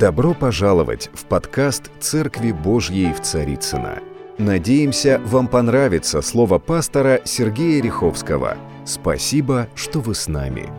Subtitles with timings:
[0.00, 3.98] Добро пожаловать в подкаст «Церкви Божьей в Царицыно».
[4.38, 8.56] Надеемся, вам понравится слово пастора Сергея Риховского.
[8.86, 10.70] Спасибо, что вы с нами.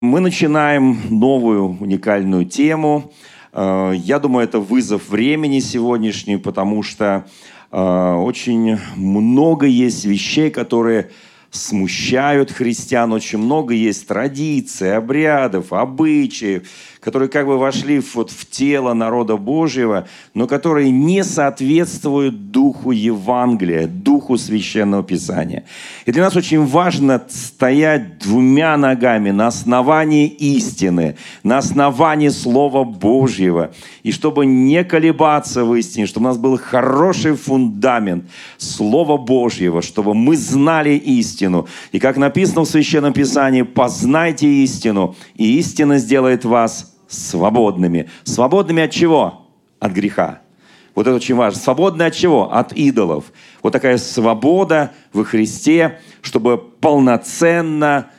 [0.00, 3.12] Мы начинаем новую уникальную тему.
[3.52, 7.26] Э, я думаю, это вызов времени сегодняшний, потому что
[7.70, 11.10] э, очень много есть вещей, которые
[11.50, 13.12] смущают христиан.
[13.12, 16.68] Очень много есть традиций, обрядов, обычаев,
[17.08, 23.86] которые как бы вошли вот в тело народа Божьего, но которые не соответствуют духу Евангелия,
[23.86, 25.64] духу Священного Писания.
[26.04, 33.70] И для нас очень важно стоять двумя ногами на основании истины, на основании Слова Божьего,
[34.02, 38.24] и чтобы не колебаться в истине, чтобы у нас был хороший фундамент
[38.58, 41.68] Слова Божьего, чтобы мы знали истину.
[41.90, 48.08] И как написано в Священном Писании, познайте истину, и истина сделает вас свободными.
[48.24, 49.46] Свободными от чего?
[49.80, 50.40] От греха.
[50.94, 51.60] Вот это очень важно.
[51.60, 52.52] Свободны от чего?
[52.52, 53.32] От идолов.
[53.62, 58.10] Вот такая свобода во Христе, чтобы полноценно,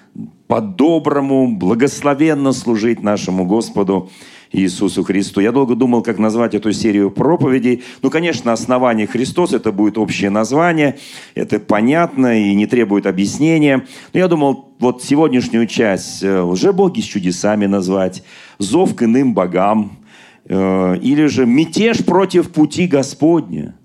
[0.48, 4.10] по-доброму, благословенно служить нашему Господу
[4.52, 5.42] Иисусу Христу.
[5.42, 7.84] Я долго думал, как назвать эту серию проповедей.
[8.02, 10.98] Ну, конечно, основание Христос, это будет общее название,
[11.36, 13.86] это понятно и не требует объяснения.
[14.14, 18.24] Но я думал, вот сегодняшнюю часть э, лжебоги с чудесами назвать,
[18.58, 20.00] зов к иным богам,
[20.46, 23.76] э, или же мятеж против пути Господня.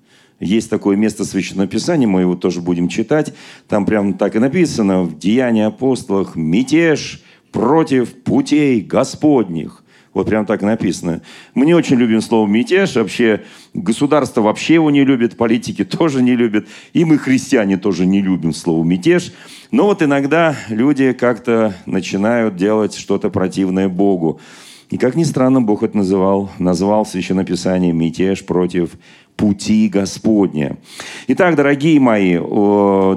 [0.40, 3.34] Есть такое место Священного Писания, мы его тоже будем читать.
[3.68, 9.83] Там прям так и написано в Деянии апостолах «Мятеж против путей Господних».
[10.14, 11.22] Вот прям так написано.
[11.54, 12.94] Мы не очень любим слово «мятеж».
[12.94, 13.42] Вообще
[13.74, 16.68] государство вообще его не любит, политики тоже не любят.
[16.92, 19.32] И мы, христиане, тоже не любим слово «мятеж».
[19.72, 24.40] Но вот иногда люди как-то начинают делать что-то противное Богу.
[24.90, 27.04] И как ни странно, Бог это называл, назвал
[27.44, 28.92] Писании «мятеж против
[29.34, 30.76] пути Господня».
[31.26, 32.38] Итак, дорогие мои,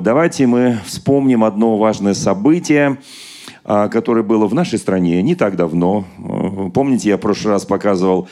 [0.02, 2.97] давайте мы вспомним одно важное событие–
[3.67, 6.05] которое было в нашей стране не так давно.
[6.19, 8.29] Э, помните, я в прошлый раз показывал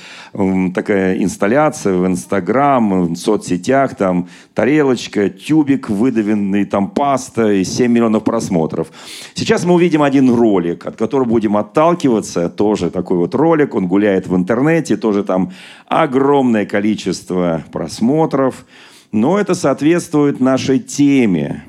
[0.74, 8.24] такая инсталляция в Инстаграм, в соцсетях, там тарелочка, тюбик выдавленный, там паста и 7 миллионов
[8.24, 8.88] просмотров.
[9.34, 14.28] Сейчас мы увидим один ролик, от которого будем отталкиваться, тоже такой вот ролик, он гуляет
[14.28, 15.52] в интернете, тоже там
[15.88, 18.66] огромное количество просмотров,
[19.12, 21.64] но это соответствует нашей теме.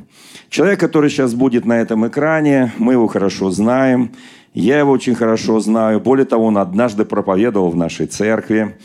[0.49, 4.13] Человек, который сейчас будет на этом экране, мы его хорошо знаем.
[4.55, 6.01] Я его очень хорошо знаю.
[6.01, 8.77] Более того, он однажды проповедовал в нашей церкви.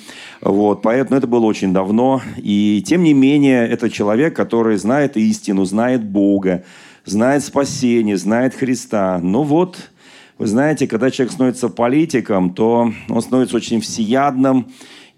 [0.42, 2.22] Вот, поэтому это было очень давно.
[2.38, 6.64] И тем не менее, это человек, который знает истину, знает Бога,
[7.06, 9.20] знает спасение, знает Христа.
[9.22, 9.78] Но вот,
[10.40, 14.68] вы знаете, когда человек становится политиком, то он становится очень всеядным,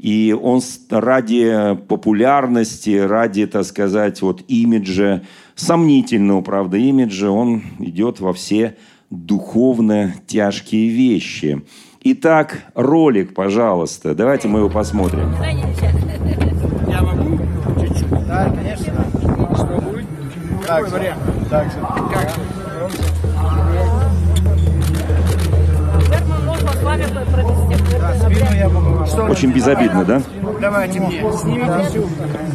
[0.03, 0.59] и он
[0.89, 5.21] ради популярности, ради, так сказать, вот имиджа,
[5.55, 8.75] сомнительного, правда, имиджа, он идет во все
[9.09, 11.61] духовно тяжкие вещи.
[12.01, 14.13] Итак, ролик, пожалуйста.
[14.13, 15.33] Давайте мы его посмотрим.
[16.89, 17.37] Я могу
[17.79, 18.27] чуть-чуть?
[18.27, 19.05] Да, конечно.
[19.55, 20.05] Что будет?
[20.67, 21.21] Какой вариант?
[21.49, 21.71] Так
[29.29, 30.21] Очень безобидно, да?
[30.59, 32.09] Давайте мне, снимите всю,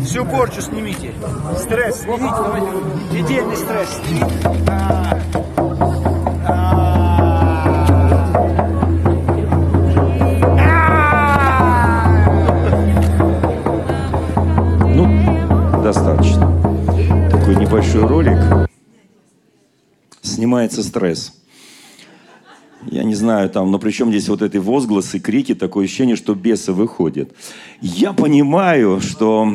[0.05, 1.13] всю порчу снимите.
[1.59, 2.67] Стресс снимите, давайте.
[3.13, 5.39] Недельный стресс снимите.
[14.95, 17.31] Ну, достаточно.
[17.31, 18.39] Такой небольшой ролик.
[20.23, 21.38] Снимается стресс
[22.87, 26.35] я не знаю, там, но при чем здесь вот эти возгласы, крики, такое ощущение, что
[26.35, 27.33] бесы выходят.
[27.81, 29.53] Я понимаю, что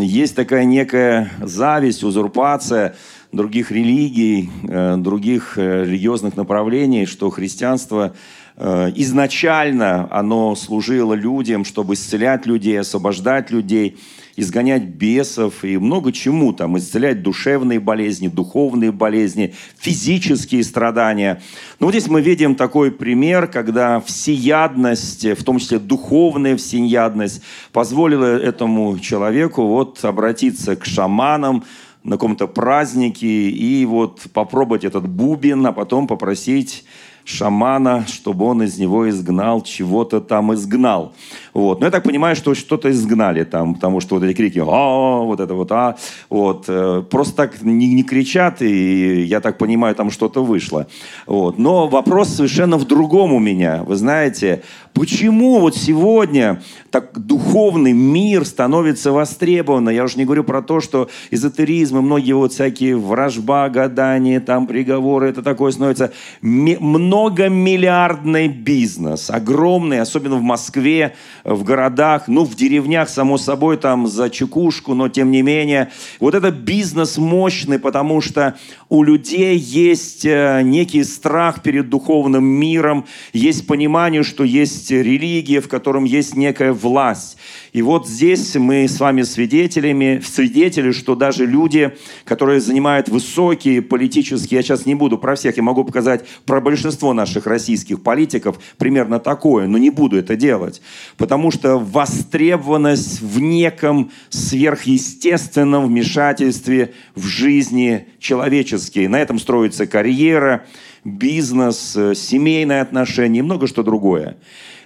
[0.00, 2.94] есть такая некая зависть, узурпация
[3.32, 8.14] других религий, э, других э, религиозных направлений, что христианство
[8.58, 13.98] изначально оно служило людям, чтобы исцелять людей, освобождать людей–
[14.36, 21.42] изгонять бесов и много чему там, исцелять душевные болезни, духовные болезни, физические страдания.
[21.80, 27.42] Но вот здесь мы видим такой пример, когда всеядность, в том числе духовная всеядность,
[27.72, 31.64] позволила этому человеку вот обратиться к шаманам,
[32.04, 36.84] на каком-то празднике и вот попробовать этот бубен, а потом попросить
[37.26, 41.12] шамана, чтобы он из него изгнал, чего-то там изгнал.
[41.56, 41.80] Вот.
[41.80, 45.40] Но я так понимаю, что что-то изгнали там, потому что вот эти крики, а, вот
[45.40, 45.96] это вот, а,
[46.28, 46.66] вот.
[46.68, 50.86] Э, просто так не, не кричат, и я так понимаю, там что-то вышло.
[51.26, 51.58] Вот.
[51.58, 53.84] Но вопрос совершенно в другом у меня.
[53.84, 59.94] Вы знаете, почему вот сегодня так духовный мир становится востребованным?
[59.94, 64.66] Я уже не говорю про то, что эзотеризм и многие вот всякие вражба, гадания, там
[64.66, 66.12] приговоры, это такое становится
[66.42, 71.14] многомиллиардный бизнес, огромный, особенно в Москве,
[71.46, 75.92] в городах, ну, в деревнях, само собой, там за чекушку, но тем не менее.
[76.18, 78.56] Вот это бизнес мощный, потому что
[78.88, 85.68] у людей есть э, некий страх перед духовным миром, есть понимание, что есть религия, в
[85.68, 87.36] котором есть некая власть.
[87.76, 91.94] И вот здесь мы с вами свидетелями, свидетели, что даже люди,
[92.24, 97.12] которые занимают высокие политические, я сейчас не буду про всех, я могу показать про большинство
[97.12, 100.80] наших российских политиков примерно такое, но не буду это делать.
[101.18, 109.10] Потому что востребованность в неком сверхъестественном вмешательстве в жизни человеческие.
[109.10, 110.64] На этом строится карьера,
[111.04, 114.38] бизнес, семейные отношения и много что другое.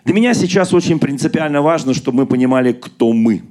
[0.05, 3.43] Для меня сейчас очень принципиально важно, чтобы мы понимали, кто мы.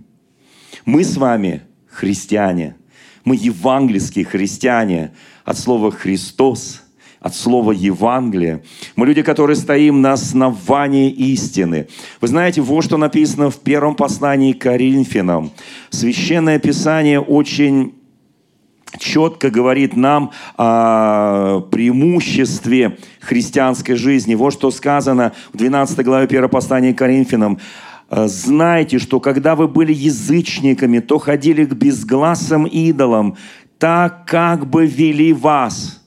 [0.86, 2.76] Мы с вами христиане.
[3.24, 5.12] Мы евангельские христиане
[5.46, 6.84] от слова «Христос»,
[7.20, 8.64] от слова Евангелие.
[8.96, 11.88] Мы люди, которые стоим на основании истины.
[12.22, 15.52] Вы знаете, вот что написано в первом послании к Коринфянам.
[15.90, 17.94] Священное Писание очень
[18.98, 24.36] четко говорит нам о преимуществе христианской жизни.
[24.36, 27.60] Вот что сказано в 12 главе 1 послания к Коринфянам.
[28.10, 33.38] «Знайте, что когда вы были язычниками, то ходили к безгласым идолам,
[33.78, 35.99] так как бы вели вас».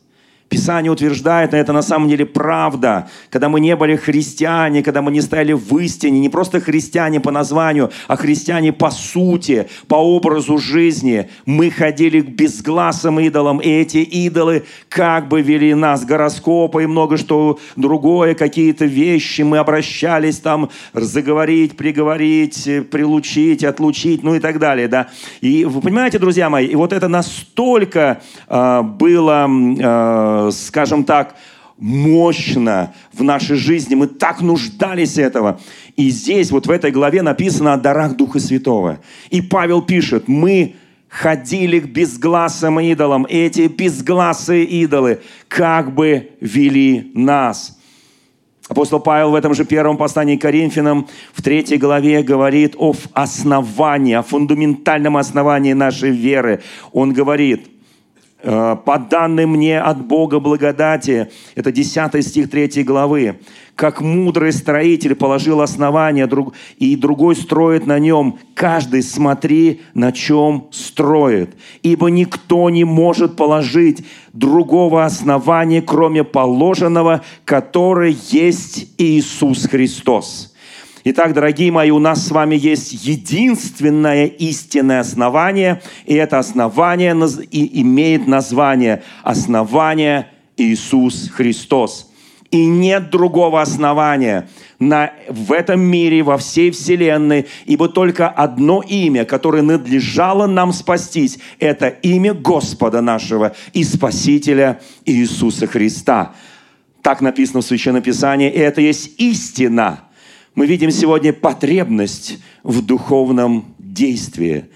[0.53, 5.11] Писание утверждает, и это на самом деле правда, когда мы не были христиане, когда мы
[5.11, 10.59] не стояли в истине, не просто христиане по названию, а христиане по сути, по образу
[10.59, 16.87] жизни, мы ходили к безгласым идолам, и эти идолы как бы вели нас, гороскопы и
[16.87, 24.59] много что другое, какие-то вещи, мы обращались там заговорить, приговорить, прилучить, отлучить, ну и так
[24.59, 25.09] далее, да.
[25.41, 31.37] И вы понимаете, друзья мои, и вот это настолько э, было э, скажем так,
[31.79, 33.95] мощно в нашей жизни.
[33.95, 35.61] Мы так нуждались этого.
[35.97, 39.01] И здесь, вот в этой главе написано о дарах Духа Святого.
[39.31, 40.77] И Павел пишет, мы
[41.09, 43.27] ходили к безгласым идолам.
[43.29, 47.79] Эти безгласые идолы как бы вели нас.
[48.69, 54.15] Апостол Павел в этом же первом послании к Коринфянам в третьей главе говорит о основании,
[54.15, 56.63] о фундаментальном основании нашей веры.
[56.93, 57.72] Он говорит,
[58.43, 63.39] по данным мне от Бога благодати, это 10 стих 3 главы,
[63.77, 66.29] как мудрый строитель положил основание,
[66.77, 71.55] и другой строит на нем, каждый смотри, на чем строит.
[71.83, 80.52] Ибо никто не может положить другого основания, кроме положенного, который есть Иисус Христос.
[81.05, 88.29] Итак, дорогие мои, у нас с вами есть единственное истинное основание, и это основание имеет
[88.29, 92.09] название «Основание Иисус Христос».
[92.53, 99.25] И нет другого основания на, в этом мире, во всей вселенной, ибо только одно имя,
[99.25, 106.35] которое надлежало нам спастись, это имя Господа нашего и Спасителя Иисуса Христа.
[107.01, 110.05] Так написано в Священном Писании, и это есть истина–
[110.55, 114.67] мы видим сегодня потребность в духовном действии.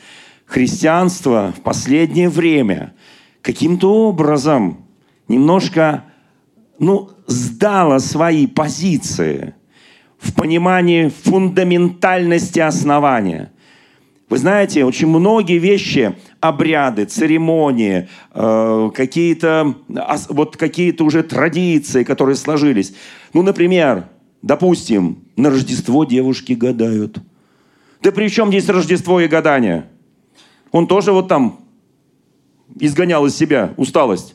[0.47, 2.95] Христианство в последнее время
[3.43, 4.87] каким-то образом
[5.29, 6.05] немножко
[6.79, 9.55] ну, сдало свои позиции
[10.19, 13.53] в понимании фундаментальности основания.
[14.29, 19.77] Вы знаете, очень многие вещи, обряды, церемонии, э, какие-то
[20.31, 22.95] вот какие-то уже традиции, которые сложились.
[23.33, 24.09] Ну, например,
[24.43, 27.19] Допустим, на Рождество девушки гадают.
[28.03, 29.89] Да при чем здесь Рождество и гадание?
[30.71, 31.61] Он тоже вот там
[32.79, 34.35] изгонял из себя усталость.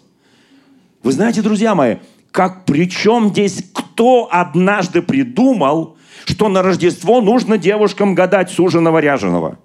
[1.04, 1.98] Вы знаете, друзья мои,
[2.32, 9.60] как при чем здесь кто однажды придумал, что на Рождество нужно девушкам гадать суженого ряженого?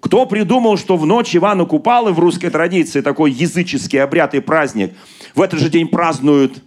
[0.00, 4.94] Кто придумал, что в ночь Ивана Купалы в русской традиции такой языческий обряд и праздник
[5.34, 6.62] в этот же день празднуют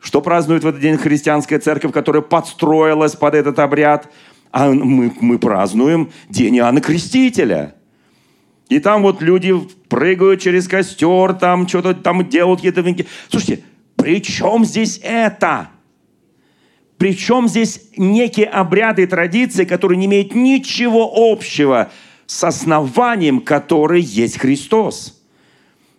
[0.00, 4.10] что празднует в этот день христианская церковь, которая подстроилась под этот обряд?
[4.50, 7.74] А мы, мы празднуем День Иоанна Крестителя.
[8.68, 9.54] И там вот люди
[9.88, 13.06] прыгают через костер, там что-то там делают какие-то венки.
[13.28, 13.64] Слушайте,
[13.96, 15.70] при чем здесь это?
[16.98, 21.90] Причем здесь некие обряды и традиции, которые не имеют ничего общего
[22.26, 25.17] с основанием, который есть Христос.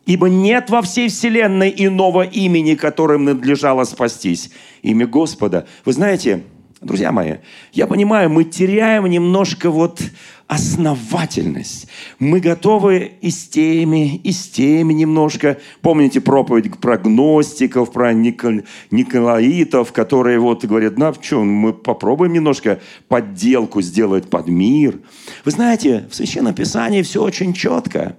[0.10, 4.50] Ибо нет во всей вселенной иного имени, которым надлежало спастись.
[4.82, 5.68] Имя Господа.
[5.86, 6.42] Вы знаете,
[6.82, 7.36] друзья мои,
[7.74, 10.02] я понимаю, мы теряем немножко вот
[10.48, 11.88] основательность.
[12.18, 15.60] Мы готовы и с теми, и с теми немножко.
[15.82, 18.62] Помните проповедь про гностиков, про Никол...
[18.90, 24.98] Николаитов, которые вот говорят, ну, что, мы попробуем немножко подделку сделать под мир.
[25.46, 28.18] Вы знаете, в Священном Писании все очень четко.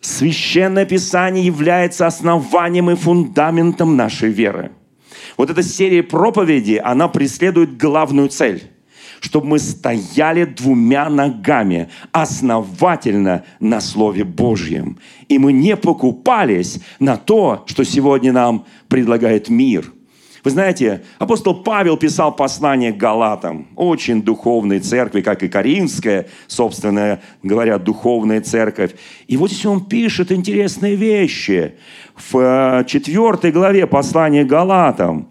[0.00, 4.72] Священное Писание является основанием и фундаментом нашей веры.
[5.36, 8.62] Вот эта серия проповедей, она преследует главную цель–
[9.20, 14.98] чтобы мы стояли двумя ногами основательно на Слове Божьем.
[15.28, 19.92] И мы не покупались на то, что сегодня нам предлагает мир.
[20.44, 27.20] Вы знаете, апостол Павел писал послание к Галатам, очень духовной церкви, как и Каринская, собственно
[27.42, 28.92] говоря, духовная церковь.
[29.26, 31.74] И вот здесь он пишет интересные вещи
[32.14, 35.28] в э, четвертой главе послания к Галатам.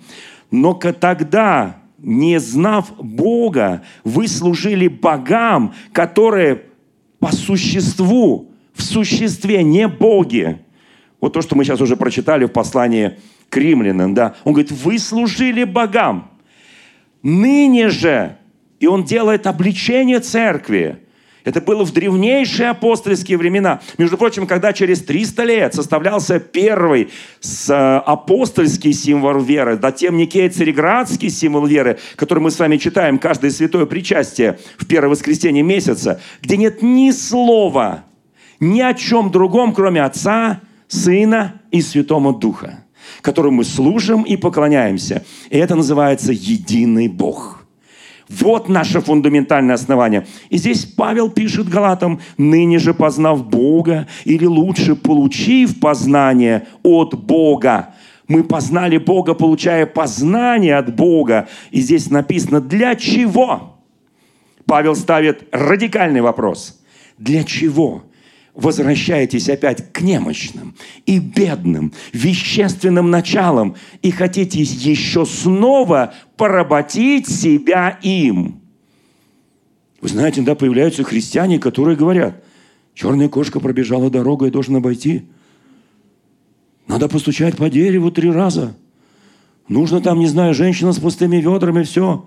[0.52, 6.64] Но тогда не знав Бога, вы служили богам, которые
[7.20, 10.60] по существу, в существе не боги.
[11.20, 13.18] Вот то, что мы сейчас уже прочитали в послании
[13.50, 14.36] к римлянам, да.
[14.44, 16.32] Он говорит, вы служили богам.
[17.24, 18.38] Ныне же,
[18.80, 21.00] и он делает обличение церкви,
[21.48, 23.80] это было в древнейшие апостольские времена.
[23.98, 27.08] Между прочим, когда через 300 лет составлялся первый
[27.70, 33.52] э, апостольский символ веры, затем Никей Цареградский символ веры, который мы с вами читаем каждое
[33.52, 38.04] святое причастие в первое воскресенье месяца, где нет ни слова,
[38.60, 42.84] ни о чем другом, кроме Отца, Сына и Святого Духа,
[43.22, 45.24] которому мы служим и поклоняемся.
[45.50, 47.58] И это называется единый Бог–
[48.30, 50.28] вот наше фундаментальное основание.
[50.50, 57.94] И здесь Павел пишет Галатам, ныне же познав Бога, или лучше получив познание от Бога.
[58.28, 61.48] Мы познали Бога, получая познание от Бога.
[61.72, 63.78] И здесь написано, для чего?
[64.66, 66.82] Павел ставит радикальный вопрос.
[67.18, 68.04] Для чего?
[68.58, 78.60] Возвращаетесь опять к немощным и бедным, вещественным началам и хотите еще снова поработить себя им.
[80.02, 82.44] Вы знаете, да, появляются христиане, которые говорят,
[82.96, 85.28] черная кошка пробежала дорогу, я должен обойти.
[86.88, 88.76] Надо постучать по дереву три раза.
[89.68, 92.26] Нужно там, не знаю, женщина с пустыми ведрами, все.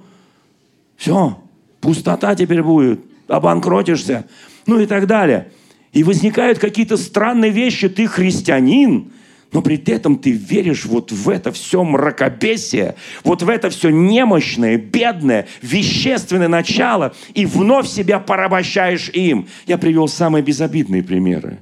[0.96, 1.42] Все.
[1.80, 3.00] Пустота теперь будет.
[3.26, 4.26] Обанкротишься.
[4.66, 5.50] Ну и так далее.
[5.92, 7.88] И возникают какие-то странные вещи.
[7.88, 9.12] Ты христианин,
[9.52, 12.94] но при этом ты веришь вот в это все мракобесие,
[13.24, 19.48] вот в это все немощное, бедное, вещественное начало, и вновь себя порабощаешь им.
[19.66, 21.58] Я привел самые безобидные примеры.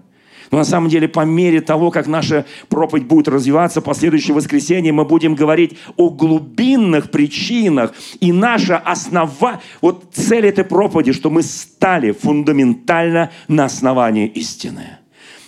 [0.50, 4.92] Но на самом деле, по мере того, как наша проповедь будет развиваться, по следующее воскресенье
[4.92, 7.92] мы будем говорить о глубинных причинах.
[8.20, 14.98] И наша основа, вот цель этой проповеди, что мы стали фундаментально на основании истины.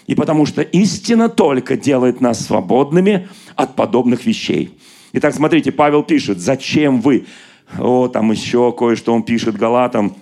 [0.07, 4.77] И потому что истина только делает нас свободными от подобных вещей.
[5.13, 7.27] Итак, смотрите, Павел пишет, зачем вы,
[7.79, 10.17] о, там еще кое-что он пишет Галатам,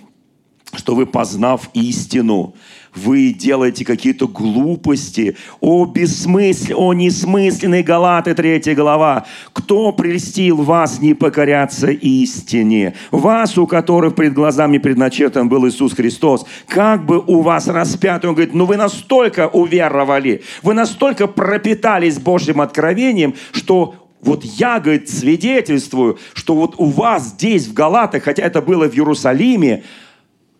[0.73, 2.53] что вы, познав истину,
[3.03, 5.35] вы делаете какие-то глупости.
[5.59, 9.25] О, бессмысль, о, несмысленный Галаты, третья глава.
[9.53, 12.95] Кто прельстил вас не покоряться истине?
[13.11, 18.29] Вас, у которых пред глазами предначертан был Иисус Христос, как бы у вас распятый.
[18.29, 25.09] Он говорит, ну вы настолько уверовали, вы настолько пропитались Божьим откровением, что вот я, говорит,
[25.09, 29.83] свидетельствую, что вот у вас здесь, в Галатах, хотя это было в Иерусалиме,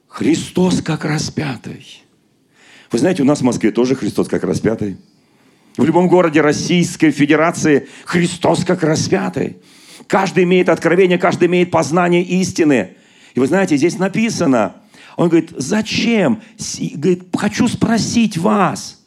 [0.08, 1.99] Христос как распятый.
[2.92, 4.98] Вы знаете, у нас в Москве тоже Христос как распятый.
[5.78, 9.58] В любом городе Российской Федерации Христос как распятый.
[10.08, 12.96] Каждый имеет откровение, каждый имеет познание истины.
[13.36, 14.76] И вы знаете, здесь написано,
[15.16, 16.42] он говорит, зачем?
[16.96, 19.00] Говорит, хочу спросить вас.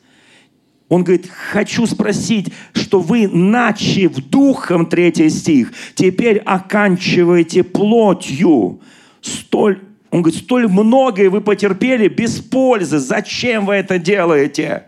[0.88, 8.80] Он говорит, хочу спросить, что вы, начав духом, третий стих, теперь оканчиваете плотью.
[9.22, 9.80] Столь
[10.12, 12.98] он говорит, столь многое вы потерпели без пользы.
[12.98, 14.84] Зачем вы это делаете?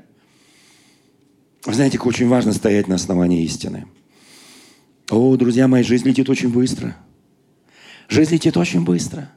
[1.64, 3.86] Вы знаете, как очень важно стоять на основании истины.
[5.10, 6.94] О, друзья мои, жизнь летит очень быстро.
[8.10, 9.30] Жизнь летит очень быстро.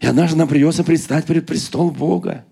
[0.00, 2.44] И однажды нам придется предстать перед престол Бога.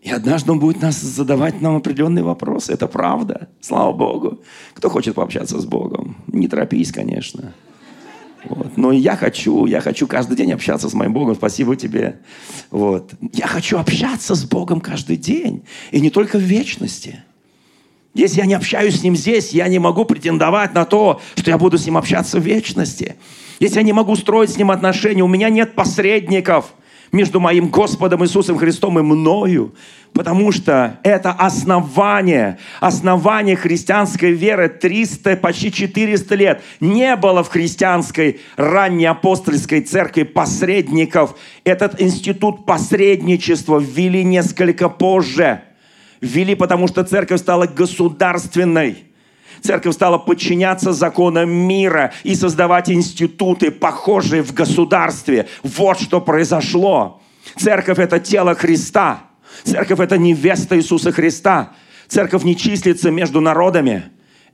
[0.00, 2.72] И однажды Он будет нас задавать нам определенные вопросы.
[2.72, 3.50] Это правда.
[3.60, 4.42] Слава Богу.
[4.72, 6.16] Кто хочет пообщаться с Богом?
[6.26, 7.52] Не торопись, конечно.
[8.44, 8.76] Вот.
[8.76, 11.34] Но я хочу, я хочу каждый день общаться с моим Богом.
[11.34, 12.20] Спасибо тебе.
[12.70, 13.12] Вот.
[13.32, 15.64] Я хочу общаться с Богом каждый день.
[15.90, 17.22] И не только в вечности.
[18.14, 21.56] Если я не общаюсь с Ним здесь, я не могу претендовать на то, что я
[21.56, 23.16] буду с Ним общаться в вечности.
[23.58, 26.74] Если я не могу строить с Ним отношения, у меня нет посредников
[27.12, 29.74] между моим Господом Иисусом Христом и мною.
[30.14, 36.62] Потому что это основание, основание христианской веры 300, почти 400 лет.
[36.80, 41.36] Не было в христианской ранней апостольской церкви посредников.
[41.64, 45.62] Этот институт посредничества ввели несколько позже.
[46.20, 49.11] Ввели, потому что церковь стала государственной.
[49.62, 55.48] Церковь стала подчиняться законам мира и создавать институты, похожие в государстве.
[55.62, 57.20] Вот что произошло.
[57.56, 59.24] Церковь– это тело Христа–
[59.64, 61.72] Церковь– это невеста Иисуса Христа.
[62.08, 64.04] Церковь не числится между народами.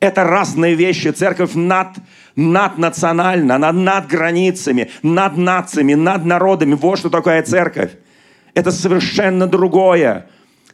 [0.00, 1.10] Это разные вещи.
[1.10, 1.96] Церковь над,
[2.36, 6.74] наднациональна, над, над границами, над нациями, над народами.
[6.74, 7.92] Вот что такое церковь.
[8.54, 10.28] Это совершенно другое.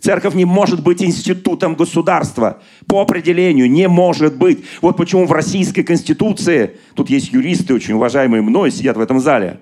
[0.04, 2.60] Церковь не может быть институтом государства.
[2.86, 4.62] По определению не может быть.
[4.82, 9.60] Вот почему в Российской Конституции, тут есть юристы, очень уважаемые мной, сидят в этом зале,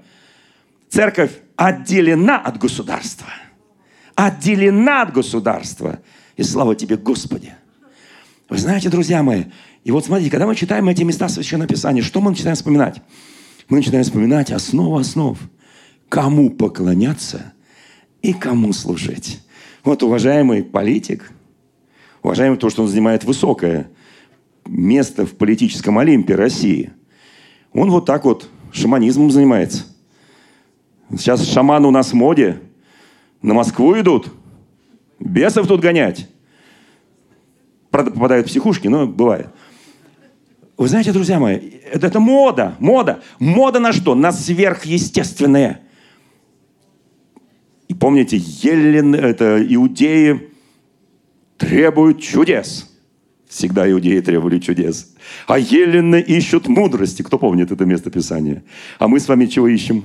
[0.91, 3.29] церковь отделена от государства–
[4.17, 6.01] отделена от государства.
[6.37, 7.55] И слава тебе, Господи.
[8.49, 9.45] Вы знаете, друзья мои,
[9.85, 13.01] и вот смотрите, когда мы читаем эти места Священного Писания, что мы начинаем вспоминать?
[13.69, 15.39] Мы начинаем вспоминать основу основ.
[16.09, 17.53] Кому поклоняться
[18.23, 19.41] и кому служить.
[19.85, 21.31] Вот уважаемый политик,
[22.23, 23.91] уважаемый то, что он занимает высокое
[24.67, 26.93] место в политическом Олимпе России,
[27.73, 29.85] он вот так вот шаманизмом занимается.
[31.11, 32.59] Сейчас шаман у нас в моде–
[33.43, 34.33] на Москву идут.
[35.19, 36.29] Бесов тут гонять.
[37.91, 39.49] Правда, попадают в психушки, но бывает.
[40.79, 41.57] Вы знаете, друзья мои,
[41.93, 43.23] это, это мода, мода.
[43.39, 44.15] Мода на что?
[44.15, 45.83] На сверхъестественное.
[47.93, 50.49] И помните, Елен, это иудеи
[51.59, 52.91] требуют чудес.
[53.47, 55.15] Всегда иудеи требовали чудес.
[55.47, 57.21] А елены ищут мудрости.
[57.21, 58.65] Кто помнит это место Писания?
[58.99, 60.05] А мы с вами чего ищем?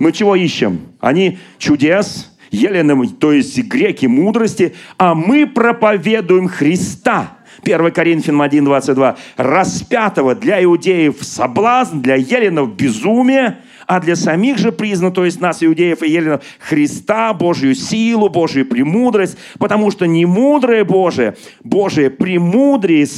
[0.00, 0.80] Мы чего ищем?
[0.98, 7.38] Они чудес, елены, то есть греки мудрости, а мы проповедуем Христа.
[7.62, 9.16] 1 Коринфянам 1, 22.
[9.36, 13.58] Распятого для иудеев соблазн, для еленов безумие,
[13.90, 18.64] а для самих же признан, то есть нас, иудеев и еленов, Христа, Божью силу, Божью
[18.64, 23.08] премудрость, потому что не мудрое Божие, Божие премудрее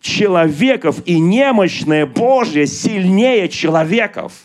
[0.00, 4.32] человеков и немощное Божье сильнее человеков–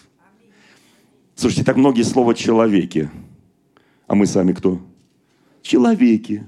[1.38, 3.12] Слушайте, так многие слова «человеки».
[4.08, 4.82] А мы сами кто?
[5.62, 6.44] Человеки.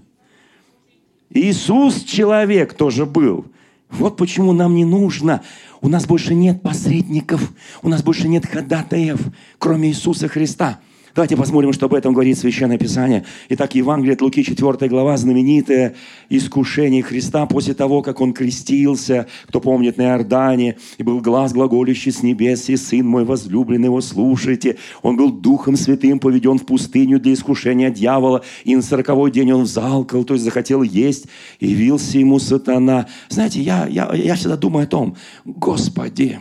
[1.30, 3.46] Иисус человек тоже был.
[3.92, 5.44] Вот почему нам не нужно.
[5.82, 9.20] У нас больше нет посредников, у нас больше нет ходатаев,
[9.58, 10.80] кроме Иисуса Христа.
[11.19, 13.25] Давайте посмотрим, что об этом говорит Священное Писание.
[13.49, 15.95] Итак, Евангелие от Луки, 4 глава, знаменитое
[16.29, 22.13] искушение Христа после того, как Он крестился, кто помнит, на Иордане, и был глаз глаголющий
[22.13, 24.77] с небес, и Сын мой возлюбленный его, слушайте.
[25.01, 29.63] Он был Духом Святым поведен в пустыню для искушения дьявола, и на сороковой день он
[29.63, 31.25] взалкал, то есть захотел есть,
[31.60, 33.08] и явился ему сатана.
[33.27, 36.39] Знаете, я, я, я всегда думаю о том, Господи,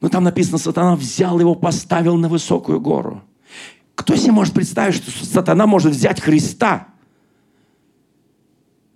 [0.00, 3.24] ну там написано, сатана взял его, поставил на высокую гору.
[4.06, 6.86] Кто себе может представить, что сатана может взять Христа,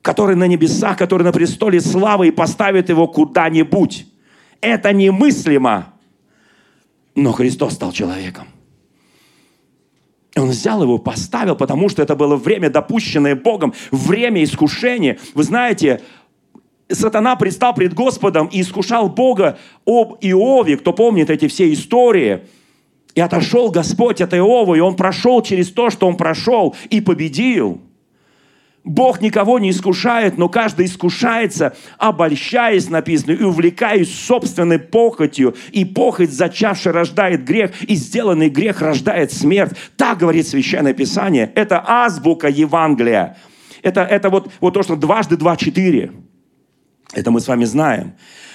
[0.03, 4.07] который на небесах, который на престоле славы, и поставит его куда-нибудь?
[4.61, 5.93] Это немыслимо.
[7.17, 8.47] Но Христос стал человеком.
[10.37, 15.19] Он взял его, поставил, потому что это было время, допущенное Богом, время искушения.
[15.35, 16.03] Вы знаете,
[16.89, 20.77] сатана предстал пред Господом и искушал Бога об Иове.
[20.77, 22.45] Кто помнит эти все истории–
[23.15, 27.81] и отошел Господь от Иова, и он прошел через то, что он прошел, и победил.
[28.83, 35.55] Бог никого не искушает, но каждый искушается, обольщаясь, написано, и увлекаясь собственной похотью.
[35.71, 39.73] И похоть, зачавшая, рождает грех, и сделанный грех рождает смерть.
[39.97, 41.53] Так говорит Священное Писание.
[41.55, 43.37] Это азбука Евангелия.
[43.83, 46.13] Это, это вот, вот то, что дважды два– четыре.
[47.13, 48.15] Это мы с вами знаем.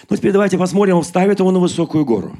[0.09, 2.37] Но теперь давайте посмотрим, он ставит его на высокую гору.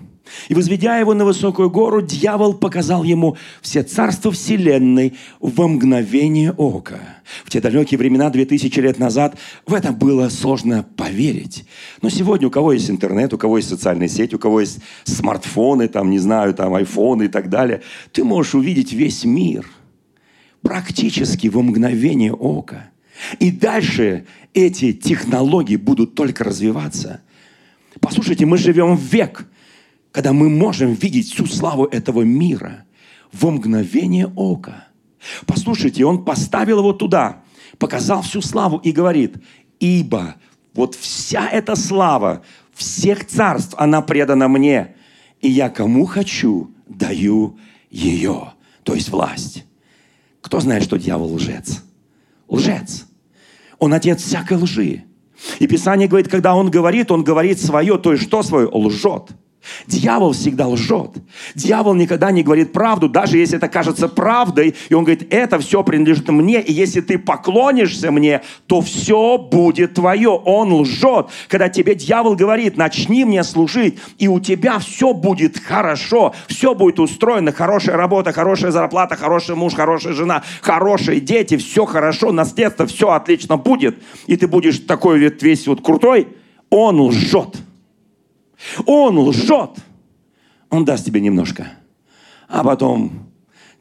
[0.50, 7.00] И возведя его на высокую гору, дьявол показал ему все царства вселенной во мгновение ока.
[7.44, 11.66] В те далекие времена, две тысячи лет назад, в это было сложно поверить.
[12.02, 15.88] Но сегодня у кого есть интернет, у кого есть социальные сети, у кого есть смартфоны,
[15.88, 19.68] там, не знаю, там, айфоны и так далее, ты можешь увидеть весь мир
[20.62, 22.90] практически во мгновение ока.
[23.40, 27.22] И дальше эти технологии будут только развиваться–
[28.00, 29.48] Послушайте, мы живем в век,
[30.12, 32.86] когда мы можем видеть всю славу этого мира
[33.32, 34.88] во мгновение ока.
[35.46, 37.44] Послушайте, он поставил его туда,
[37.78, 39.36] показал всю славу и говорит,
[39.80, 40.36] ибо
[40.74, 44.96] вот вся эта слава всех царств, она предана мне,
[45.42, 47.58] и я кому хочу, даю
[47.90, 48.54] ее,
[48.84, 49.66] то есть власть.
[50.42, 51.84] Кто знает, что дьявол лжец?
[52.48, 53.08] Лжец.
[53.80, 55.06] Он отец всякой лжи.
[55.60, 58.68] И Писание говорит, когда он говорит, он говорит свое, то есть что свое?
[58.68, 59.32] Лжет.
[59.88, 61.12] Дьявол всегда лжет.
[61.56, 64.76] Дьявол никогда не говорит правду, даже если это кажется правдой.
[64.90, 69.94] И он говорит, это все принадлежит мне, и если ты поклонишься мне, то все будет
[69.96, 70.30] твое.
[70.30, 71.28] Он лжет.
[71.48, 77.00] Когда тебе дьявол говорит, начни мне служить, и у тебя все будет хорошо, все будет
[77.00, 83.12] устроено, хорошая работа, хорошая зарплата, хороший муж, хорошая жена, хорошие дети, все хорошо, наследство, все
[83.12, 84.02] отлично будет.
[84.28, 86.28] И ты будешь такой весь вот крутой,
[86.70, 87.56] он лжет.
[88.86, 89.72] Он лжет.
[90.70, 91.68] Он даст тебе немножко.
[92.48, 93.30] А потом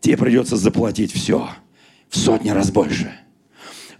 [0.00, 1.48] тебе придется заплатить все
[2.08, 3.12] в сотни раз больше.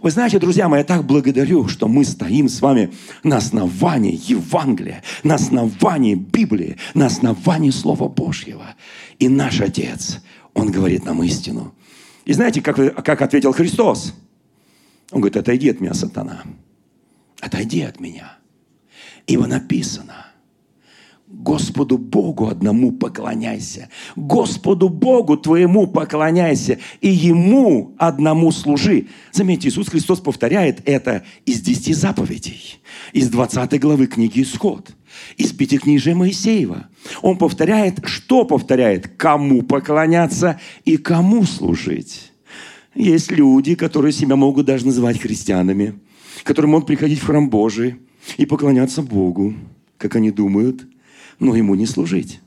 [0.01, 2.93] Вы знаете, друзья мои, я так благодарю, что мы стоим с вами
[3.23, 8.75] на основании Евангелия, на основании Библии, на основании Слова Божьего.
[9.17, 10.21] И наш Отец,
[10.53, 11.73] Он говорит нам истину.
[12.25, 14.13] И знаете, как, как ответил Христос?
[15.11, 16.43] Он говорит, отойди от меня, сатана.
[17.39, 18.37] Отойди от меня.
[19.27, 20.27] Ибо написано,
[21.37, 23.89] Господу Богу одному поклоняйся.
[24.15, 26.79] Господу Богу твоему поклоняйся.
[27.01, 29.07] И Ему одному служи.
[29.31, 32.79] Заметьте, Иисус Христос повторяет это из десяти заповедей.
[33.11, 34.95] Из 20 главы книги Исход.
[35.37, 36.87] Из Пятикнижия Моисеева.
[37.21, 39.07] Он повторяет, что повторяет?
[39.17, 42.31] Кому поклоняться и кому служить.
[42.95, 45.99] Есть люди, которые себя могут даже называть христианами,
[46.43, 47.95] которые могут приходить в храм Божий
[48.37, 49.53] и поклоняться Богу,
[49.97, 50.87] как они думают–
[51.39, 52.39] но ему не служить.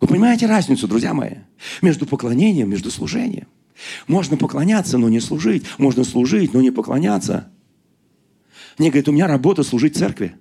[0.00, 1.36] Вы понимаете разницу, друзья мои,
[1.82, 3.46] между поклонением, между служением?
[4.06, 5.64] Можно поклоняться, но не служить.
[5.78, 7.50] Можно служить, но не поклоняться.
[8.78, 10.34] Мне говорят, у меня работа служить церкви.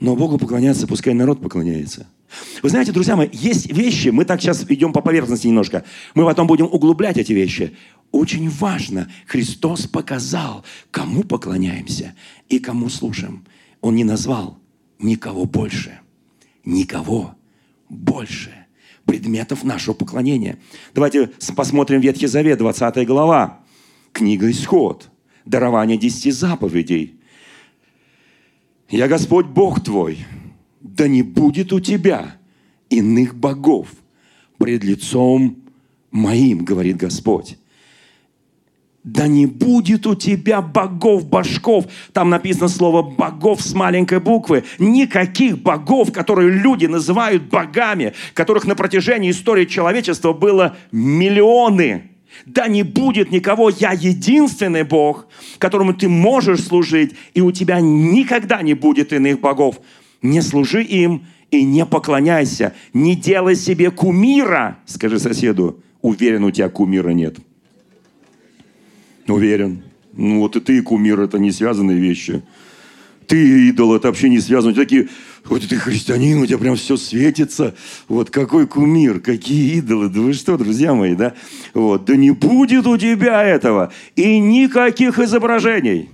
[0.00, 2.06] Но Богу поклоняться, пускай народ поклоняется.
[2.62, 6.46] Вы знаете, друзья мои, есть вещи, мы так сейчас идем по поверхности немножко, мы потом
[6.46, 7.74] будем углублять эти вещи.
[8.12, 12.14] Очень важно, Христос показал, кому поклоняемся
[12.48, 13.44] и кому служим.
[13.80, 14.58] Он не назвал
[14.98, 16.00] никого больше.
[16.64, 17.34] Никого
[17.88, 18.52] больше
[19.04, 20.58] предметов нашего поклонения.
[20.94, 23.60] Давайте посмотрим Ветхий Завет, 20 глава.
[24.12, 25.08] Книга Исход.
[25.44, 27.14] Дарование десяти заповедей.
[28.90, 30.18] «Я Господь Бог твой,
[30.80, 32.36] да не будет у тебя
[32.90, 33.88] иных богов
[34.58, 35.62] пред лицом
[36.10, 37.58] моим, говорит Господь
[39.12, 41.86] да не будет у тебя богов-башков.
[42.12, 44.64] Там написано слово богов с маленькой буквы.
[44.78, 52.10] Никаких богов, которые люди называют богами, которых на протяжении истории человечества было миллионы.
[52.44, 55.26] Да не будет никого, я единственный Бог,
[55.58, 59.80] которому ты можешь служить, и у тебя никогда не будет иных богов.
[60.20, 62.74] Не служи им и не поклоняйся.
[62.92, 65.82] Не делай себе кумира, скажи соседу.
[66.02, 67.38] Уверен, у тебя кумира нет.
[69.28, 69.82] Уверен.
[70.12, 72.42] Ну вот и ты, и кумир, это не связанные вещи.
[73.26, 74.74] Ты идол, это вообще не связано.
[74.74, 75.08] Такие,
[75.44, 77.74] вот ты христианин, у тебя прям все светится.
[78.08, 80.08] Вот какой кумир, какие идолы.
[80.08, 81.34] Да вы что, друзья мои, да?
[81.74, 83.92] Вот, да не будет у тебя этого.
[84.16, 86.08] И никаких изображений.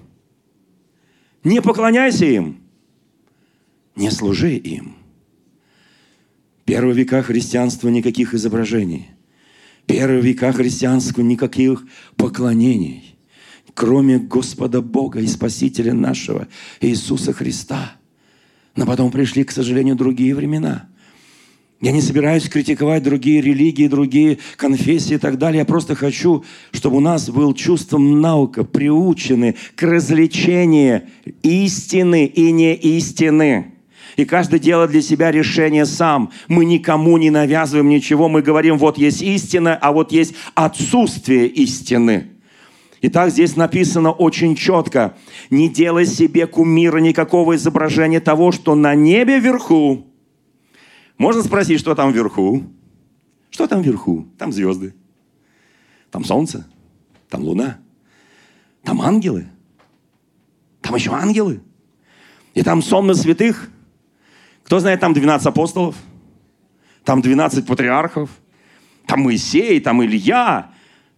[1.44, 2.58] Не поклоняйся им.
[3.94, 4.96] Не служи им.
[6.64, 9.13] Первые века христианства никаких изображений.
[9.86, 11.84] Первые века христианства никаких
[12.16, 13.16] поклонений,
[13.74, 16.48] кроме Господа Бога и Спасителя нашего
[16.80, 17.96] Иисуса Христа.
[18.76, 20.88] Но потом пришли, к сожалению, другие времена.
[21.80, 25.58] Я не собираюсь критиковать другие религии, другие конфессии и так далее.
[25.58, 26.42] Я просто хочу,
[26.72, 31.02] чтобы у нас был чувством наука, приучены к развлечению
[31.42, 33.73] истины и не истины.
[34.16, 36.30] И каждый делает для себя решение сам.
[36.48, 38.28] Мы никому не навязываем ничего.
[38.28, 42.30] Мы говорим, вот есть истина, а вот есть отсутствие истины.
[43.02, 45.14] Итак, здесь написано очень четко.
[45.50, 50.06] Не делай себе кумира никакого изображения того, что на небе вверху.
[51.18, 52.64] Можно спросить, что там вверху?
[53.50, 54.26] Что там вверху?
[54.38, 54.94] Там звезды.
[56.10, 56.66] Там солнце.
[57.28, 57.78] Там луна.
[58.84, 59.48] Там ангелы.
[60.80, 61.60] Там еще ангелы.
[62.54, 63.68] И там сонмы святых.
[64.64, 65.94] Кто знает, там 12 апостолов,
[67.04, 68.30] там 12 патриархов,
[69.06, 70.70] там Моисей, там Илья,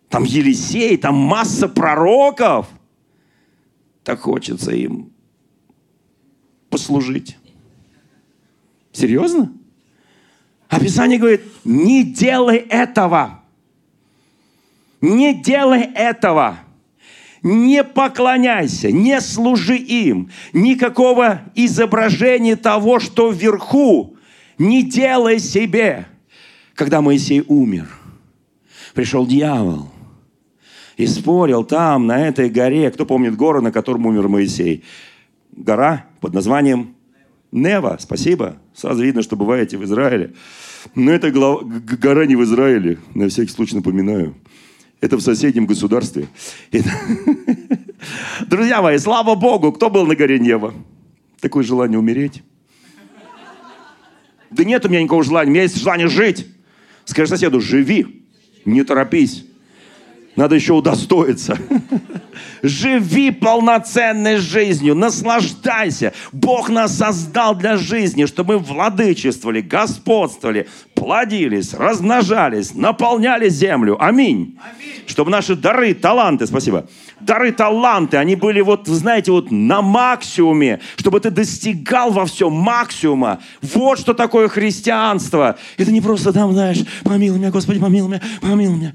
[0.09, 2.69] там Елисей, там масса пророков.
[4.03, 5.13] Так хочется им
[6.71, 7.37] послужить.
[8.93, 9.53] Серьезно?
[10.69, 13.43] Описание говорит, не делай этого.
[15.01, 16.59] Не делай этого.
[17.43, 20.31] Не поклоняйся, не служи им.
[20.53, 24.17] Никакого изображения того, что вверху,
[24.59, 26.07] не делай себе.
[26.75, 27.89] Когда Моисей умер,
[28.95, 29.91] пришел дьявол
[30.97, 32.91] и спорил там, на этой горе.
[32.91, 34.85] Кто помнит гору, на котором умер Моисей?
[35.53, 36.95] Гора под названием
[37.53, 37.97] Нева.
[38.01, 38.57] Спасибо.
[38.75, 40.35] Сразу видно, что бываете в Израиле.
[40.95, 42.99] Но эта гора не в Израиле.
[43.15, 44.35] На всякий случай напоминаю.
[45.01, 46.29] Это в соседнем государстве.
[48.47, 50.75] Друзья мои, слава Богу, кто был на горе Нева?
[51.41, 52.43] Такое желание умереть.
[54.51, 56.47] Да нет у меня никакого желания, у меня есть желание жить.
[57.05, 58.25] Скажи соседу, живи,
[58.65, 59.45] не торопись.
[60.37, 61.59] Надо еще удостоиться.
[62.63, 66.13] Живи полноценной жизнью, наслаждайся.
[66.31, 73.97] Бог нас создал для жизни, чтобы мы владычествовали, господствовали, плодились, размножались, наполняли землю.
[73.99, 74.59] Аминь.
[74.63, 75.05] Аминь.
[75.07, 76.87] Чтобы наши дары, таланты, спасибо,
[77.21, 83.41] дары, таланты, они были вот, знаете, вот на максимуме, чтобы ты достигал во всем максимума.
[83.63, 85.57] Вот что такое христианство.
[85.79, 88.95] Это не просто там, знаешь, помилуй меня, Господи, помилуй меня, помилуй меня.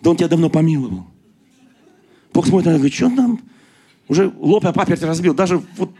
[0.00, 1.06] Да он тебя давно помиловал.
[2.32, 3.40] Бог смотрит на говорит, что там?
[4.08, 5.34] Уже лоб я паперть разбил.
[5.34, 5.92] Даже вот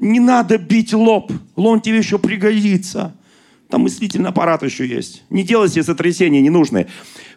[0.00, 1.32] не надо бить лоб.
[1.56, 3.16] Лом тебе еще пригодится.
[3.68, 5.24] Там мыслительный аппарат еще есть.
[5.30, 6.86] Не делайте сотрясения ненужные.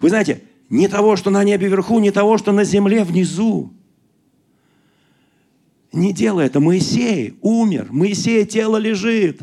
[0.01, 3.73] Вы знаете, не того, что на небе вверху, не того, что на земле внизу.
[5.91, 6.59] Не делай это.
[6.59, 7.87] Моисей умер.
[7.89, 9.41] Моисея тело лежит.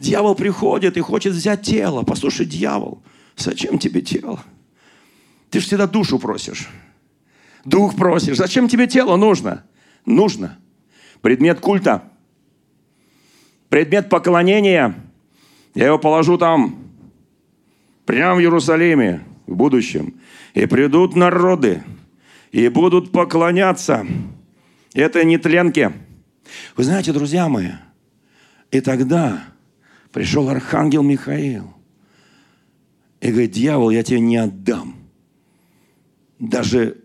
[0.00, 2.02] Дьявол приходит и хочет взять тело.
[2.02, 3.02] Послушай, дьявол–
[3.36, 4.40] Зачем тебе тело?
[5.50, 6.68] Ты же всегда душу просишь.
[7.64, 8.36] Дух просишь.
[8.36, 9.64] Зачем тебе тело нужно?
[10.06, 10.58] Нужно.
[11.20, 12.10] Предмет культа.
[13.68, 14.94] Предмет поклонения.
[15.74, 16.78] Я его положу там,
[18.06, 20.14] прямо в Иерусалиме, в будущем.
[20.54, 21.82] И придут народы,
[22.52, 24.06] и будут поклоняться
[24.94, 25.92] этой нетленке.
[26.76, 27.72] Вы знаете, друзья мои,
[28.70, 29.44] и тогда
[30.12, 31.75] пришел архангел Михаил
[33.26, 34.94] и говорит, дьявол, я тебе не отдам.
[36.38, 36.98] Даже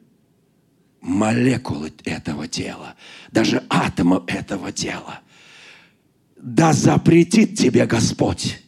[1.01, 2.95] молекулы этого тела,
[3.31, 5.21] даже атома этого тела.
[6.37, 8.59] Да запретит тебе Господь.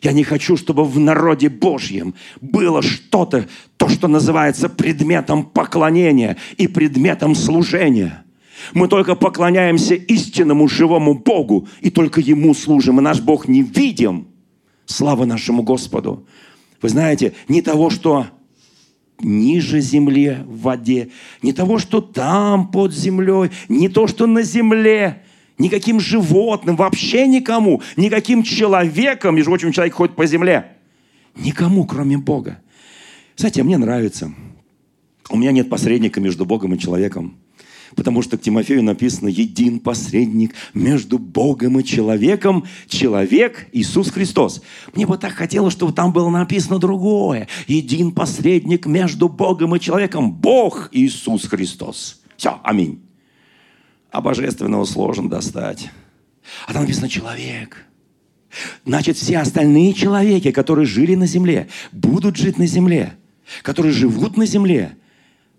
[0.00, 6.68] Я не хочу, чтобы в народе Божьем было что-то, то, что называется предметом поклонения и
[6.68, 8.24] предметом служения.
[8.74, 13.00] Мы только поклоняемся истинному живому Богу и только Ему служим.
[13.00, 14.28] И наш Бог не видим.
[14.86, 16.26] Слава нашему Господу.
[16.82, 18.26] Вы знаете, не того, что
[19.20, 25.22] ниже земли в воде, не того, что там под землей, не то, что на земле,
[25.58, 30.72] никаким животным, вообще никому, никаким человеком, между прочим, человек ходит по земле,
[31.36, 32.60] никому, кроме Бога.
[33.36, 34.34] Знаете, мне нравится.
[35.30, 37.38] У меня нет посредника между Богом и человеком.
[37.96, 44.62] Потому что к Тимофею написано «Един посредник между Богом и человеком, человек Иисус Христос».
[44.94, 47.48] Мне бы так хотелось, чтобы там было написано другое.
[47.66, 52.22] «Един посредник между Богом и человеком, Бог Иисус Христос».
[52.36, 53.02] Все, аминь.
[54.10, 55.90] А божественного сложно достать.
[56.66, 57.86] А там написано «человек».
[58.84, 63.14] Значит, все остальные человеки, которые жили на земле, будут жить на земле,
[63.62, 64.98] которые живут на земле,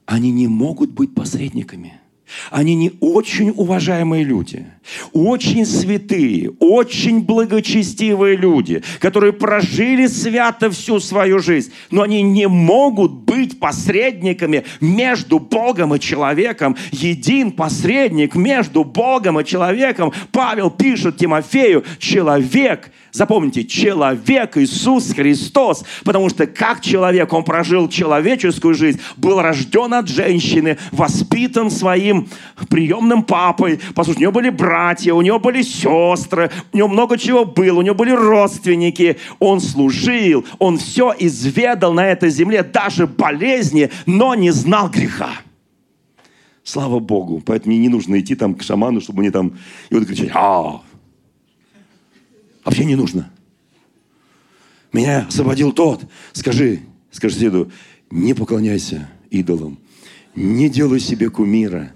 [0.05, 1.93] они не могут быть посредниками–
[2.51, 4.65] они не очень уважаемые люди,
[5.11, 13.11] очень святые, очень благочестивые люди, которые прожили свято всю свою жизнь, но они не могут
[13.11, 16.75] быть посредниками между Богом и человеком.
[16.91, 20.13] Един посредник между Богом и человеком.
[20.31, 28.73] Павел пишет Тимофею, человек– Запомните, человек Иисус Христос, потому что как человек он прожил человеческую
[28.73, 32.22] жизнь, был рожден от женщины, воспитан своим
[32.69, 33.79] приемным папой.
[33.95, 37.81] Послушайте, у него были братья, у него были сестры, у него много чего было, у
[37.81, 39.17] него были родственники.
[39.39, 45.29] Он служил, он все изведал на этой земле, даже болезни, но не знал греха.
[46.63, 47.41] Слава Богу.
[47.45, 49.57] Поэтому мне не нужно идти там к шаману, чтобы мне там
[49.89, 50.81] и вот кричать, а,
[52.63, 53.29] Вообще не нужно.
[54.93, 56.05] Меня освободил тот.
[56.31, 56.79] Скажи,
[57.11, 57.71] скажи соседу,
[58.09, 59.79] не поклоняйся идолам.
[60.35, 61.91] Не делай себе кумира.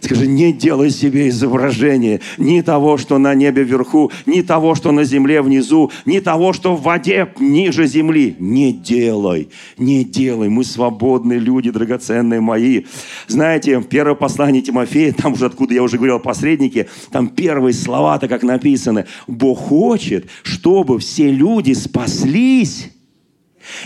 [0.00, 5.04] Скажи, не делай себе изображение ни того, что на небе вверху, ни того, что на
[5.04, 8.36] земле внизу, ни того, что в воде ниже земли.
[8.38, 10.48] Не делай, не делай.
[10.48, 12.84] Мы свободные люди, драгоценные мои.
[13.28, 18.28] Знаете, первое послание Тимофея, там уже откуда я уже говорил о посреднике, там первые слова-то
[18.28, 19.06] как написаны.
[19.26, 22.90] Бог хочет, чтобы все люди спаслись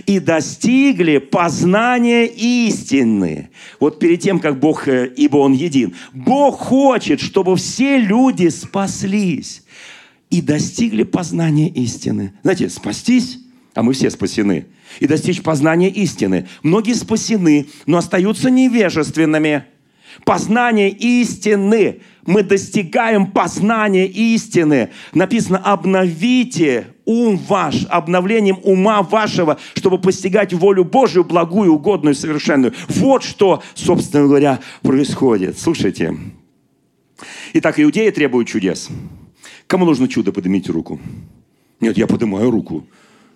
[0.07, 3.51] и достигли познания истины.
[3.81, 9.63] Вот перед тем, как Бог, э, ибо Он един, Бог хочет, чтобы все люди спаслись
[10.31, 12.33] и достигли познания истины.
[12.43, 13.39] Знаете, спастись,
[13.75, 14.67] а мы все спасены,
[15.01, 16.47] и достичь познания истины.
[16.63, 19.65] Многие спасены, но остаются невежественными.
[20.25, 22.01] Познание истины.
[22.27, 24.91] Мы достигаем познания истины.
[25.13, 32.73] Написано, обновите ум ваш, обновлением ума вашего, чтобы постигать волю Божию, благую, угодную, совершенную.
[32.89, 35.59] Вот что, собственно говоря, происходит.
[35.59, 36.17] Слушайте.
[37.53, 38.89] Итак, иудеи требуют чудес.
[39.67, 40.99] Кому нужно чудо, поднимите руку.
[41.81, 42.87] Нет, я поднимаю руку.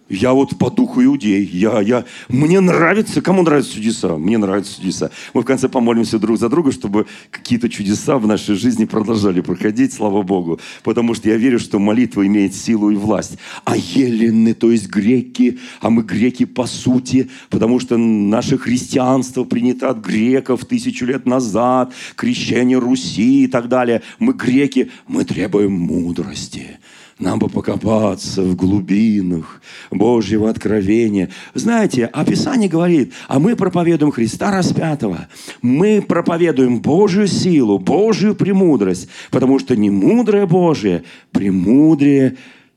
[0.09, 1.45] Я вот по духу иудей.
[1.45, 4.17] Я, я, мне нравится, кому нравятся чудеса?
[4.17, 5.11] Мне нравятся чудеса.
[5.35, 9.93] Мы в конце помолимся друг за друга, чтобы какие-то чудеса в нашей жизни продолжали проходить,
[9.93, 10.61] слава Богу.
[10.83, 13.37] Потому что я верю, что молитва имеет силу и власть.
[13.65, 19.91] А елены, то есть греки, а мы греки по сути, потому что наше христианство принято
[19.91, 24.03] от греков тысячу лет назад, крещение Руси и так далее.
[24.19, 26.79] Мы греки, мы требуем мудрости
[27.19, 31.31] нам бы покопаться в глубинах Божьего откровения.
[31.55, 35.29] Знаете, описание говорит, а мы проповедуем Христа распятого.
[35.63, 42.37] Мы проповедуем Божью силу, Божью премудрость, потому что не мудрое Божие, премудрее,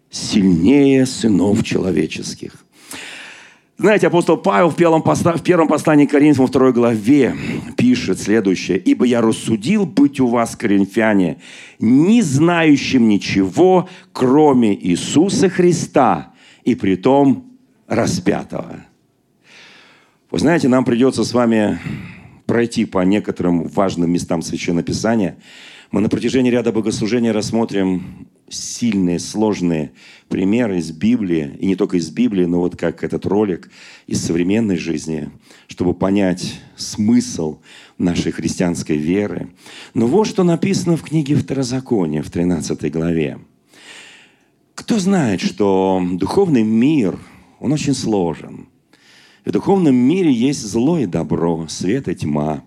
[0.10, 2.54] сильнее сынов человеческих.
[3.82, 7.36] Знаете, апостол Павел в первом, поста, в первом послании к Коринфянам, второй главе,
[7.78, 8.78] пишет следующее.
[8.78, 11.40] «Ибо я рассудил быть у вас, коринфяне,
[11.80, 16.32] не знающим ничего, кроме Иисуса Христа,
[16.64, 18.86] и притом распятого».
[20.30, 21.80] Вы знаете, нам придется с вами
[22.46, 25.38] пройти по некоторым важным местам Священного Писания.
[25.90, 29.92] Мы на протяжении ряда богослужений рассмотрим сильные, сложные
[30.30, 33.70] примеры из Библии, и не только из Библии, но вот как этот ролик
[34.08, 35.30] из современной жизни,
[35.68, 37.60] чтобы понять смысл
[37.98, 39.50] нашей христианской веры.
[39.94, 43.40] Но вот что написано в книге Второзакония, в 13 главе.
[44.76, 47.20] Кто знает, что духовный мир,
[47.60, 48.68] он очень сложен.
[49.46, 52.64] В духовном мире есть зло и добро, свет и тьма.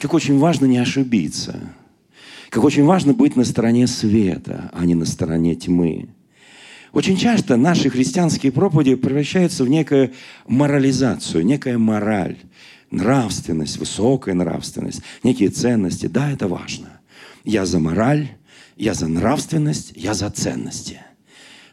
[0.00, 1.72] Как очень важно не ошибиться–
[2.50, 6.08] как очень важно быть на стороне света, а не на стороне тьмы.
[6.92, 10.12] Очень часто наши христианские проповеди превращаются в некую
[10.46, 12.38] морализацию, некая мораль,
[12.90, 16.06] нравственность, высокая нравственность, некие ценности.
[16.06, 17.00] Да, это важно.
[17.44, 18.28] Я за мораль,
[18.76, 21.00] я за нравственность, я за ценности.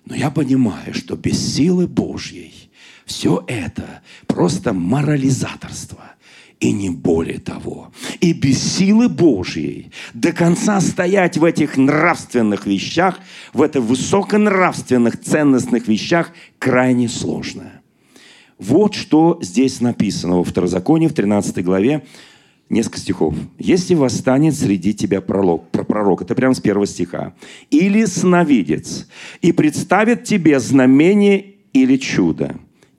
[0.06, 2.72] Но я понимаю, что без силы Божьей
[3.06, 6.16] все это просто морализаторство
[6.64, 7.92] и не более того.
[8.22, 13.20] И без силы Божьей до конца стоять в этих нравственных вещах,
[13.52, 17.82] в этих высоконравственных ценностных вещах крайне сложно.
[18.58, 22.06] Вот что здесь написано во Второзаконии, в 13 главе,
[22.70, 23.36] несколько стихов.
[23.60, 27.34] «Если восстанет среди тебя пророк, пророк, это прямо с первого стиха,
[27.72, 29.10] или сновидец,
[29.42, 32.56] и представит тебе знамение или чудо,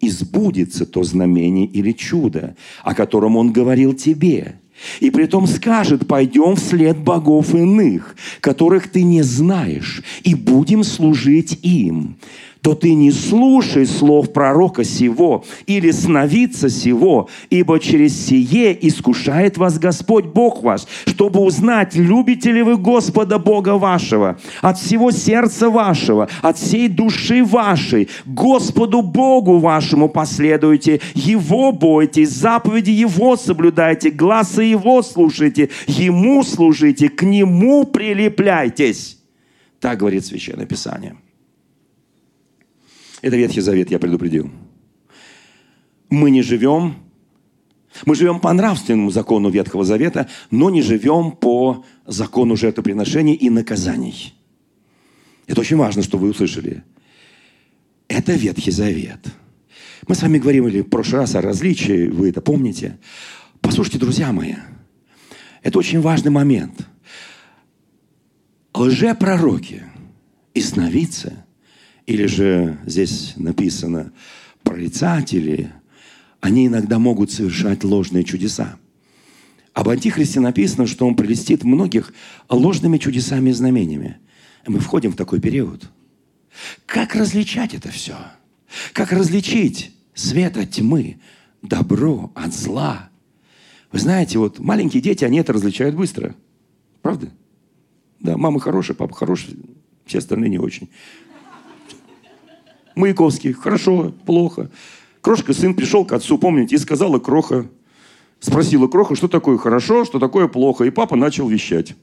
[0.09, 4.57] избудется то знамение или чудо, о котором он говорил тебе.
[5.01, 11.59] И при том скажет, пойдем вслед богов иных, которых ты не знаешь, и будем служить
[11.63, 12.17] им
[12.65, 19.79] то ты не слушай слов пророка сего или сновидца сего, ибо через сие искушает вас
[19.79, 26.31] Господь Бог ваш, чтобы узнать, любите ли вы Господа Бога вашего от всего сердца вашего,
[26.41, 35.03] от всей души вашей, Господу Богу вашему последуйте, Его бойтесь, заповеди Его соблюдайте, глаза Его
[35.03, 39.19] слушайте, Ему служите, к Нему прилепляйтесь.
[39.81, 41.17] Так говорит Священное Писание.
[43.25, 44.51] Это Ветхий Завет, я предупредил.
[46.11, 46.97] Мы не живем,
[48.05, 54.35] мы живем по нравственному закону Ветхого Завета, но не живем по закону жертвоприношений и наказаний.
[55.47, 56.85] Это очень важно, что вы услышали.
[58.09, 59.21] Это Ветхий Завет.
[60.07, 62.99] Мы с вами говорили в прошлый раз о различии, вы это помните.
[63.63, 64.57] Послушайте, друзья мои,
[65.63, 66.87] это очень важный момент.
[68.75, 69.83] Лжепророки
[70.53, 71.39] и сновидцы–
[72.07, 74.13] или же здесь написано
[74.63, 75.73] прорицатели,
[76.41, 78.77] они иногда могут совершать ложные чудеса.
[79.73, 82.13] Об антихристе написано, что он прелестит многих
[82.49, 84.19] ложными чудесами и знамениями.
[84.67, 85.91] Мы входим в такой период.
[86.87, 88.17] Как различать это все?
[88.93, 91.19] Как различить свет от тьмы,
[91.63, 93.11] добро от зла?
[93.91, 96.35] Вы знаете, вот маленькие дети, они это различают быстро.
[97.03, 97.31] Правда?
[98.21, 99.57] Да, мама хорошая, папа хороший,
[100.07, 100.89] все остальные не очень.
[102.95, 104.71] Маяковский, хорошо, плохо.
[105.21, 107.67] Крошка сын пришел к отцу, помните, и сказала Кроха,
[108.41, 110.85] спросила Кроха, что такое хорошо, что такое плохо.
[110.85, 111.95] И папа начал вещать.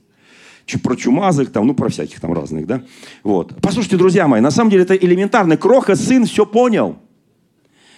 [0.84, 2.84] Про чумазых, там, ну, про всяких там разных, да.
[3.24, 3.54] Вот.
[3.62, 5.58] Послушайте, друзья мои, на самом деле это элементарно.
[5.58, 6.98] Кроха, сын, все понял.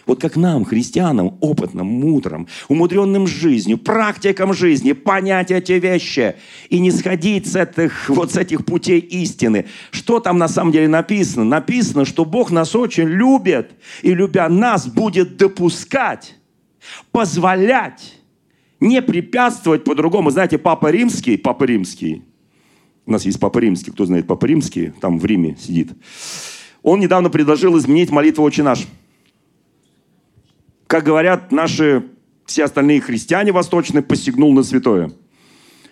[0.06, 6.36] Вот как нам, христианам, опытным, мудрым, умудренным жизнью, практикам жизни, понять эти вещи
[6.70, 9.66] и не сходить с этих, вот с этих путей истины.
[9.91, 11.45] Что там на самом деле написано?
[11.45, 16.36] Написано, что Бог нас очень любит и, любя нас, будет допускать,
[17.12, 18.16] позволять,
[18.82, 20.30] не препятствовать по-другому.
[20.32, 22.24] Знаете, Папа Римский, Папа Римский,
[23.06, 25.91] у нас есть Папа Римский, кто знает Папа Римский, там в Риме сидит.
[26.82, 28.86] Он недавно предложил изменить молитву «Отче наш»
[30.94, 32.04] как говорят наши
[32.46, 35.12] все остальные христиане восточные, посягнул на святое.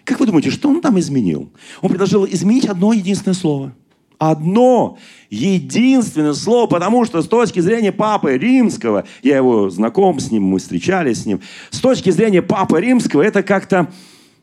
[0.03, 1.51] Как вы думаете, что он там изменил?
[1.81, 3.73] Он предложил изменить одно единственное слово.
[4.19, 4.99] Одно
[5.31, 10.59] единственное слово, потому что с точки зрения Папы Римского, я его знаком с ним, мы
[10.59, 11.41] встречались с ним,
[11.71, 13.91] с точки зрения Папы Римского это как-то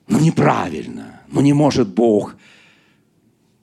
[0.09, 1.21] ну, неправильно.
[1.31, 2.35] Ну не может Бог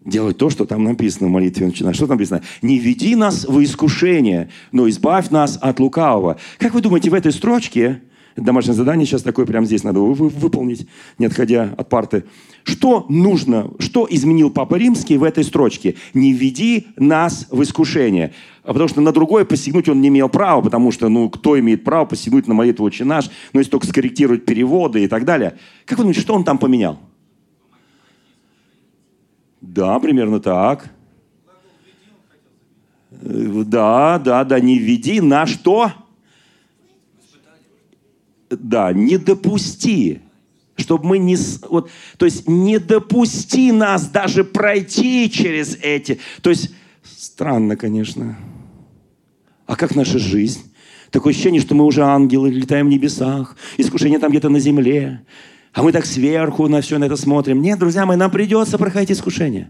[0.05, 1.95] делать то, что там написано в молитве начинаешь.
[1.95, 2.41] Что там написано?
[2.61, 6.37] «Не веди нас в искушение, но избавь нас от лукавого».
[6.59, 8.01] Как вы думаете, в этой строчке,
[8.35, 10.87] домашнее задание сейчас такое прямо здесь надо выполнить,
[11.17, 12.25] не отходя от парты,
[12.63, 15.95] что нужно, что изменил Папа Римский в этой строчке?
[16.13, 18.33] «Не веди нас в искушение».
[18.63, 21.83] А потому что на другое посягнуть он не имел права, потому что, ну, кто имеет
[21.83, 25.57] право посягнуть на молитву «Отче наш», ну, если только скорректировать переводы и так далее.
[25.85, 26.99] Как вы думаете, что он там поменял?
[29.65, 30.91] Да, примерно так.
[33.11, 35.91] Да, да, да, не введи на что?
[38.49, 40.21] Да, не допусти,
[40.75, 41.35] чтобы мы не...
[41.67, 46.19] Вот, то есть не допусти нас даже пройти через эти...
[46.41, 48.37] То есть странно, конечно.
[49.65, 50.71] А как наша жизнь?
[51.09, 55.25] Такое ощущение, что мы уже ангелы, летаем в небесах, искушение там где-то на земле.
[55.75, 57.61] А мы так сверху на все на это смотрим.
[57.61, 59.69] Нет, друзья мои, нам придется проходить искушение.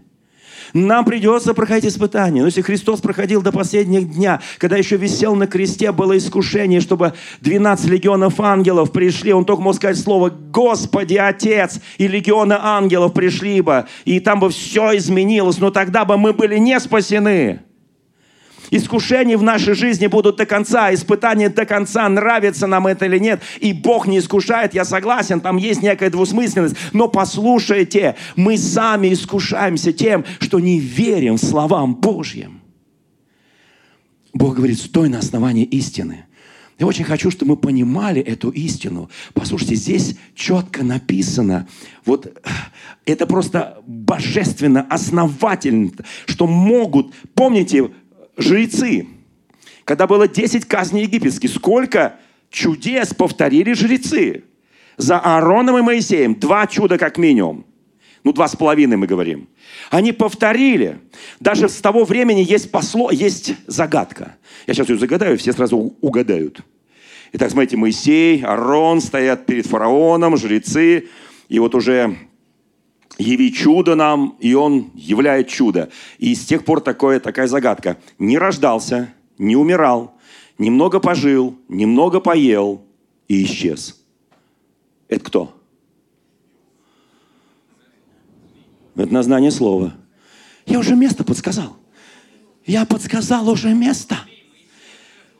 [0.72, 2.40] Нам придется проходить испытания.
[2.40, 7.14] Но если Христос проходил до последних дня, когда еще висел на кресте, было искушение, чтобы
[7.40, 13.60] 12 легионов ангелов пришли, он только мог сказать слово «Господи, Отец!» и легионы ангелов пришли
[13.60, 17.65] бы, и там бы все изменилось, но тогда бы мы были не спасены.
[18.70, 23.42] Искушения в нашей жизни будут до конца, испытания до конца, нравится нам это или нет.
[23.60, 26.76] И Бог не искушает, я согласен, там есть некая двусмысленность.
[26.92, 32.60] Но послушайте, мы сами искушаемся тем, что не верим словам Божьим.
[34.32, 36.26] Бог говорит, стой на основании истины.
[36.78, 39.08] Я очень хочу, чтобы мы понимали эту истину.
[39.32, 41.66] Послушайте, здесь четко написано,
[42.04, 42.38] вот
[43.06, 45.92] это просто божественно, основательно,
[46.26, 47.90] что могут, помните,
[48.36, 49.06] жрецы.
[49.84, 52.18] Когда было 10 казней египетских, сколько
[52.50, 54.44] чудес повторили жрецы.
[54.96, 57.66] За Аароном и Моисеем два чуда как минимум.
[58.24, 59.48] Ну, два с половиной мы говорим.
[59.90, 60.98] Они повторили.
[61.38, 64.36] Даже с того времени есть посло, есть загадка.
[64.66, 66.60] Я сейчас ее загадаю, все сразу угадают.
[67.32, 71.08] Итак, смотрите, Моисей, Аарон стоят перед фараоном, жрецы.
[71.48, 72.16] И вот уже
[73.18, 75.90] яви чудо нам, и он являет чудо.
[76.18, 77.96] И с тех пор такое, такая загадка.
[78.18, 80.16] Не рождался, не умирал,
[80.58, 82.84] немного пожил, немного поел
[83.28, 84.02] и исчез.
[85.08, 85.62] Это кто?
[88.94, 89.94] Это на знание слова.
[90.64, 91.76] Я уже место подсказал.
[92.64, 94.16] Я подсказал уже место.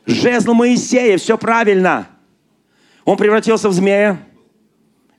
[0.05, 2.07] Жезл Моисея, все правильно.
[3.03, 4.23] Он превратился в змея.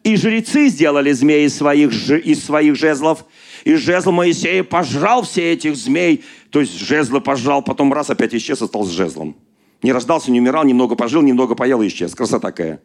[0.08, 3.26] И жрецы сделали змеи из своих, из своих жезлов.
[3.64, 6.24] И жезл Моисея пожрал все этих змей.
[6.48, 9.36] То есть жезлы пожрал, потом раз опять исчез и стал с жезлом.
[9.82, 12.14] Не рождался, не умирал, немного пожил, немного поел и исчез.
[12.14, 12.80] Красота такая.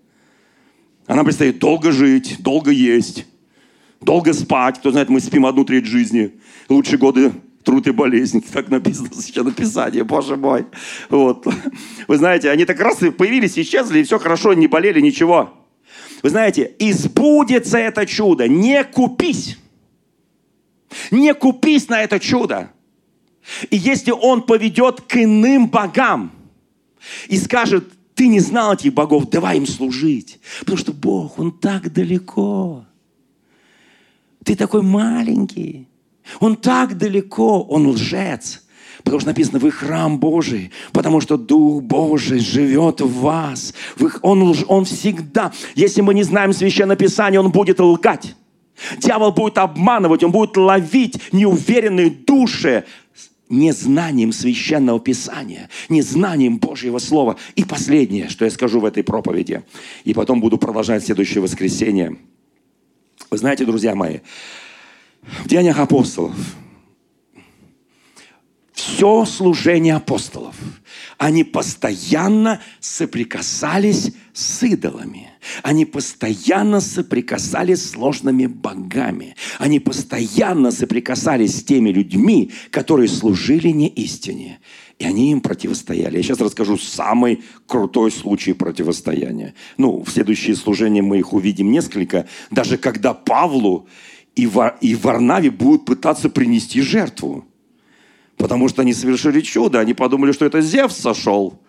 [1.08, 3.26] Она предстоит долго жить, долго есть,
[4.02, 4.80] долго спать.
[4.80, 6.34] Кто знает, мы спим одну треть жизни.
[6.68, 7.32] Лучшие годы
[7.64, 8.44] труд и болезнь.
[8.52, 10.66] Так написано сейчас написание, боже мой.
[11.10, 11.48] Вот.
[12.10, 15.63] Вы знаете, они так раз появились, исчезли, и все хорошо, не болели, ничего.
[16.24, 18.48] Вы знаете, избудется это чудо.
[18.48, 19.58] Не купись.
[21.12, 22.72] Не купись на это чудо.
[23.70, 26.32] И если он поведет к иным богам
[27.28, 30.40] и скажет, ты не знал этих богов, давай им служить.
[30.62, 32.86] Потому что Бог, Он так далеко.
[34.46, 35.88] Ты такой маленький.
[36.40, 38.63] Он так далеко, он лжец.
[39.04, 43.74] Потому что написано, вы храм Божий, потому что Дух Божий живет в вас.
[44.22, 48.36] Он, он всегда, если мы не знаем Священное Писание, он будет лгать.
[48.98, 52.86] Дьявол будет обманывать, он будет ловить неуверенные души
[53.50, 57.38] незнанием священного писания, незнанием Божьего Слова.
[57.56, 59.64] И последнее, что я скажу в этой проповеди,
[60.06, 62.18] и потом буду продолжать следующее воскресенье.
[63.30, 64.20] Вы знаете, друзья мои,
[65.22, 66.34] в Деяниях апостолов
[68.84, 70.56] все служение апостолов,
[71.18, 75.30] они постоянно соприкасались с идолами.
[75.62, 79.36] Они постоянно соприкасались с сложными богами.
[79.58, 84.60] Они постоянно соприкасались с теми людьми, которые служили не истине.
[85.00, 86.18] И они им противостояли.
[86.18, 89.54] Я сейчас расскажу самый крутой случай противостояния.
[89.78, 92.28] Ну, в следующее служение мы их увидим несколько.
[92.52, 93.88] Даже когда Павлу
[94.36, 97.46] и, Вар, и Варнаве будут пытаться принести жертву.
[98.38, 99.80] Потому что они совершили чудо.
[99.80, 101.60] Они подумали, что это Зевс сошел.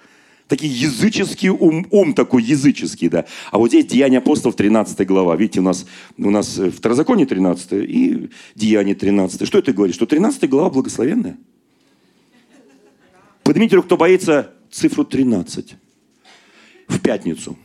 [0.49, 3.25] Такие языческий ум, ум такой языческий, да.
[3.51, 5.37] А вот здесь Деяния апостолов, 13 глава.
[5.37, 5.87] Видите, у нас,
[6.19, 9.47] у нас Второзаконие 13 и Деяние 13.
[9.47, 9.95] Что это говорит?
[9.95, 11.39] Что 13 глава благословенная?
[13.43, 15.77] Поднимите руку, кто боится цифру 13.
[16.89, 17.57] В пятницу.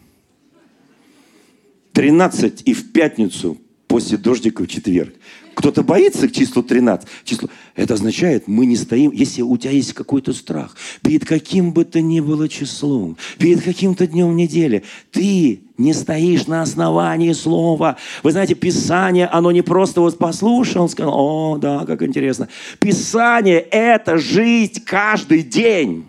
[1.93, 5.15] 13 и в пятницу после дождика в четверг.
[5.59, 7.05] Кто-то боится к числу 13.
[7.25, 7.49] Число...
[7.75, 11.99] Это означает, мы не стоим, если у тебя есть какой-то страх, перед каким бы то
[11.99, 17.97] ни было числом, перед каким-то днем недели, ты не стоишь на основании слова.
[18.23, 22.47] Вы знаете, Писание, оно не просто вот послушал, сказал, о, да, как интересно.
[22.79, 26.05] Писание– это жизнь каждый день.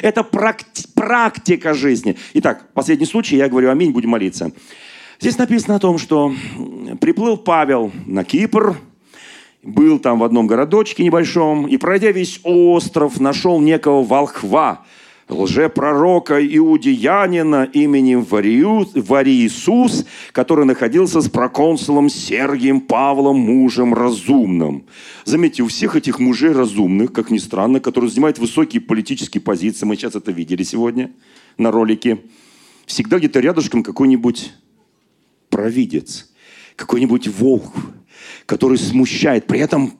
[0.00, 2.16] Это практика жизни.
[2.34, 4.50] Итак, последний случай, я говорю аминь, будем молиться.
[5.22, 6.34] Здесь написано о том, что
[7.00, 8.76] приплыл Павел на Кипр,
[9.62, 14.84] был там в одном городочке небольшом, и, пройдя весь остров, нашел некого волхва,
[15.28, 24.86] лжепророка иудеянина именем Вариисус, который находился с проконсулом Сергием Павлом, мужем разумным.
[25.24, 29.94] Заметьте, у всех этих мужей разумных, как ни странно, которые занимают высокие политические позиции, мы
[29.94, 31.12] сейчас это видели сегодня
[31.58, 32.18] на ролике,
[32.86, 34.52] всегда где-то рядышком какой-нибудь
[35.62, 36.28] провидец,
[36.74, 37.72] какой-нибудь волк,
[38.46, 39.46] который смущает.
[39.46, 39.92] При этом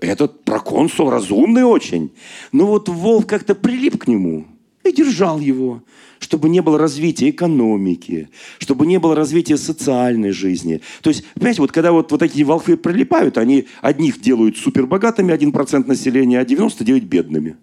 [0.00, 2.12] этот проконсул разумный очень.
[2.52, 4.44] Но вот волк как-то прилип к нему
[4.84, 5.82] и держал его,
[6.18, 8.28] чтобы не было развития экономики,
[8.58, 10.82] чтобы не было развития социальной жизни.
[11.00, 15.86] То есть, понимаете, вот когда вот, вот такие волхвы прилипают, они одних делают супербогатыми, 1%
[15.86, 17.56] населения, а 99 бедными.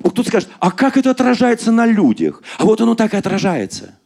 [0.00, 2.42] Вот тут скажет, а как это отражается на людях?
[2.58, 3.98] А вот оно так и отражается–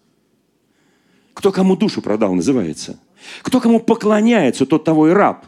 [1.40, 3.00] кто кому душу продал, называется.
[3.40, 5.46] Кто кому поклоняется, тот того и раб.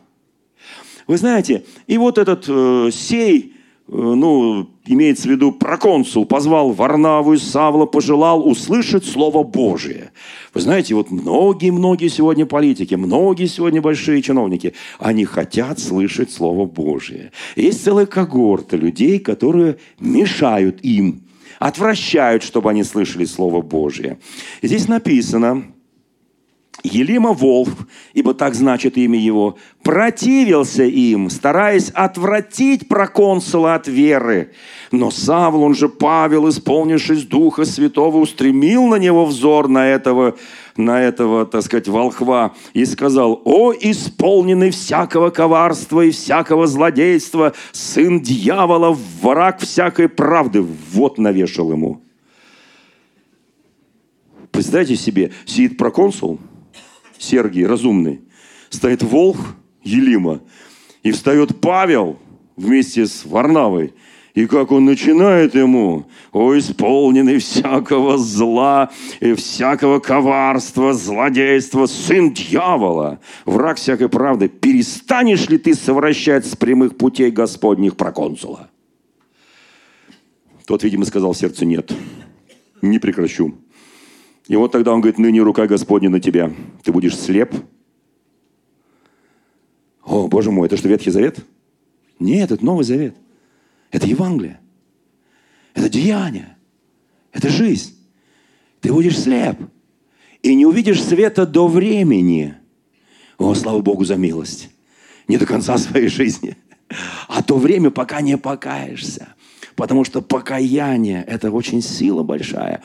[1.07, 3.53] Вы знаете, и вот этот э, сей,
[3.89, 10.13] э, ну, имеется в виду проконсул, позвал Варнаву и Савла, пожелал услышать Слово Божие.
[10.55, 17.33] Вы знаете, вот многие-многие сегодня политики, многие сегодня большие чиновники, они хотят слышать Слово Божие.
[17.55, 21.25] Есть целая когорта людей, которые мешают им,
[21.59, 24.19] отвращают, чтобы они слышали Слово Божие.
[24.63, 25.72] И здесь написано,
[26.85, 34.53] Елима Волф, ибо так значит имя его, противился им, стараясь отвратить проконсула от веры.
[34.91, 40.37] Но Савл, он же Павел, исполнившись Духа Святого, устремил на него взор на этого,
[40.77, 48.21] на этого, так сказать, волхва и сказал, «О, исполненный всякого коварства и всякого злодейства, сын
[48.21, 50.63] дьявола, враг всякой правды!»
[50.93, 52.03] Вот навешал ему.
[54.51, 56.41] Представьте себе, сидит проконсул–
[57.23, 58.21] Сергий, разумный,
[58.69, 59.39] стоит волк
[59.83, 60.41] Елима,
[61.03, 62.19] и встает Павел
[62.57, 63.95] вместе с Варнавой.
[64.35, 73.21] И как он начинает ему, о, исполненный всякого зла и всякого коварства, злодейства, сын дьявола,
[73.45, 78.71] враг всякой правды, перестанешь ли ты совращать с прямых путей Господних проконсула?
[80.65, 81.93] Тот, видимо, сказал в сердце, нет,
[82.81, 83.55] не прекращу.
[84.49, 86.53] И вот тогда он говорит, ныне рука Господня на тебя.
[86.83, 87.55] Ты будешь слеп.
[90.05, 91.39] О, Боже мой, это что, Ветхий Завет?
[92.19, 93.17] Нет, это Новый Завет.
[93.91, 94.61] Это Евангелие.
[95.75, 96.57] Это деяние.
[97.33, 97.97] Это жизнь.
[98.81, 99.59] Ты будешь слеп.
[100.43, 102.55] И не увидишь света до времени.
[103.39, 104.71] О, слава Богу за милость.
[105.29, 106.57] Не до конца своей жизни.
[107.29, 109.35] А то время, пока не покаешься
[109.77, 112.83] потому что покаяние– это очень сила большая.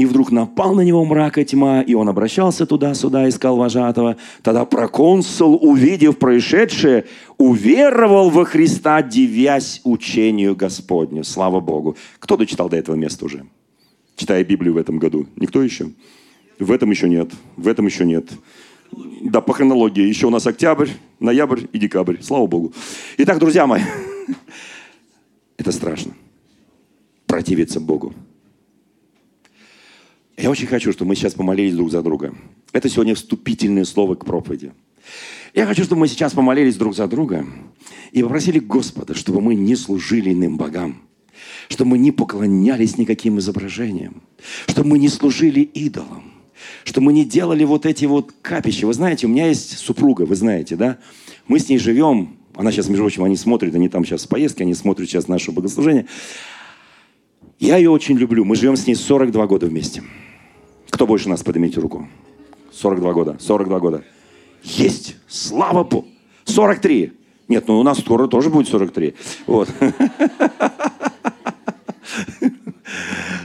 [0.00, 4.16] И вдруг напал на него мрак и тьма, и он обращался туда-сюда, искал вожатого.
[4.40, 7.04] Тогда проконсул, увидев происшедшее,
[7.36, 11.22] уверовал во Христа, девясь учению Господню.
[11.22, 11.98] Слава Богу.
[12.18, 13.44] Кто дочитал до этого места уже?
[14.16, 15.26] Читая Библию в этом году.
[15.36, 15.90] Никто еще?
[16.58, 17.32] В этом еще нет.
[17.58, 18.30] В этом еще нет.
[19.20, 20.08] Да, по хронологии.
[20.08, 20.88] Еще у нас октябрь,
[21.18, 22.16] ноябрь и декабрь.
[22.22, 22.72] Слава Богу.
[23.18, 23.82] Итак, друзья мои,
[25.58, 26.14] это страшно.
[27.26, 28.14] Противиться Богу.
[30.40, 32.34] Я очень хочу, чтобы мы сейчас помолились друг за друга.
[32.72, 34.72] Это сегодня вступительное слово к проповеди.
[35.54, 37.44] Я хочу, чтобы мы сейчас помолились друг за друга
[38.12, 41.02] и попросили Господа, чтобы мы не служили иным богам,
[41.68, 44.22] чтобы мы не поклонялись никаким изображениям,
[44.66, 46.32] чтобы мы не служили идолам,
[46.84, 48.86] чтобы мы не делали вот эти вот капища.
[48.86, 50.98] Вы знаете, у меня есть супруга, вы знаете, да?
[51.48, 54.64] Мы с ней живем, она сейчас, между прочим, они смотрят, они там сейчас в поездке,
[54.64, 56.06] они смотрят сейчас наше богослужение.
[57.58, 60.02] Я ее очень люблю, мы живем с ней 42 года вместе.
[61.00, 62.06] Кто больше нас, поднимите руку.
[62.72, 64.04] 42 года, 42 года.
[64.62, 66.06] Есть, слава Богу.
[66.44, 67.14] 43.
[67.48, 69.14] Нет, ну у нас скоро тоже будет 43.
[69.46, 69.70] Вот.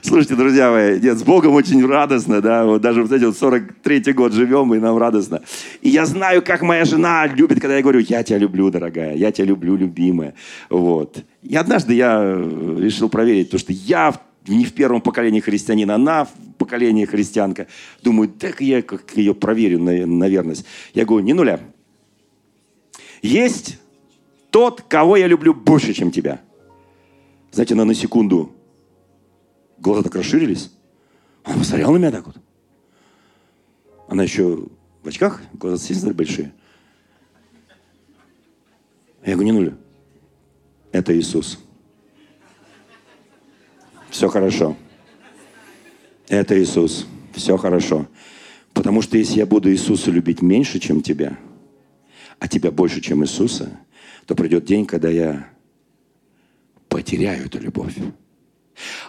[0.03, 4.12] Слушайте, друзья мои, нет, с Богом очень радостно, да, вот даже вот эти вот 43-й
[4.12, 5.41] год живем, и нам радостно.
[5.82, 9.32] И я знаю, как моя жена любит, когда я говорю, я тебя люблю, дорогая, я
[9.32, 10.34] тебя люблю, любимая,
[10.70, 11.24] вот.
[11.41, 14.14] И однажды я решил проверить, то, что я
[14.48, 17.68] не в первом поколении христианин, она в поколении христианка.
[18.02, 20.66] Думаю, так я как ее проверю на, на верность.
[20.93, 21.60] Я говорю, не нуля.
[23.22, 23.80] Есть
[24.52, 26.41] тот, кого я люблю больше, чем тебя.
[27.52, 28.56] Знаете, она на секунду
[29.78, 30.72] глаза так расширились.
[31.43, 32.38] Она посмотрела на меня так вот.
[34.08, 34.68] Она еще
[35.04, 36.54] в очках, глаза сильно большие.
[39.26, 39.78] Я говорю, не нуля.
[40.91, 41.64] Это Иисус.
[44.16, 44.78] Все хорошо.
[46.30, 47.05] Это Иисус.
[47.34, 48.07] Все хорошо.
[48.74, 51.38] Потому что если я буду Иисуса любить меньше, чем тебя,
[52.39, 53.78] а тебя больше, чем Иисуса,
[54.26, 55.49] то придет день, когда я
[56.88, 57.93] потеряю эту любовь.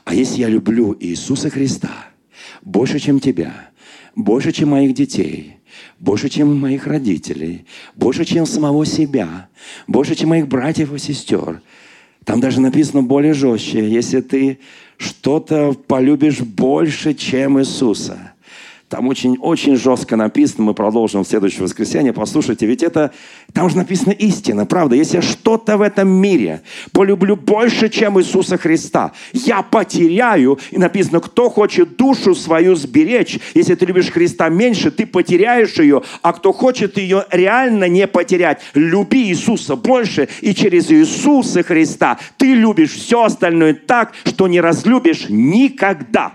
[0.05, 2.09] А если я люблю Иисуса Христа
[2.63, 3.71] больше, чем тебя,
[4.17, 5.59] больше, чем моих детей,
[6.01, 9.51] больше, чем моих родителей, больше, чем самого себя,
[9.87, 11.63] больше, чем моих братьев и сестер,
[12.27, 14.59] там даже написано более жестче, если ты
[14.99, 18.33] что-то полюбишь больше, чем Иисуса–
[18.89, 23.13] там очень-очень жестко написано, мы продолжим в следующее воскресенье, послушайте, ведь это,
[23.53, 24.95] там же написано истина, правда.
[24.95, 26.63] Если я что-то в этом мире
[26.93, 33.75] полюблю больше, чем Иисуса Христа, я потеряю, и написано, кто хочет душу свою сберечь, если
[33.75, 39.29] ты любишь Христа меньше, ты потеряешь ее, а кто хочет ее реально не потерять, люби
[39.29, 46.35] Иисуса больше, и через Иисуса Христа ты любишь все остальное так, что не разлюбишь никогда.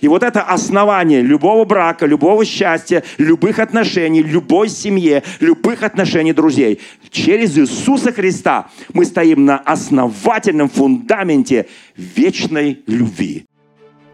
[0.00, 6.80] И вот это основание любого брака, любого счастья, любых отношений, любой семье, любых отношений друзей.
[7.10, 11.66] Через Иисуса Христа мы стоим на основательном фундаменте
[11.96, 13.46] вечной любви.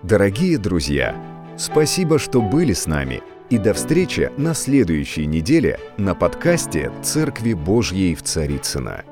[0.02, 1.14] Дорогие друзья,
[1.56, 3.22] спасибо, что были с нами.
[3.50, 9.04] И до встречи на следующей неделе на подкасте «Церкви Божьей в Царицына.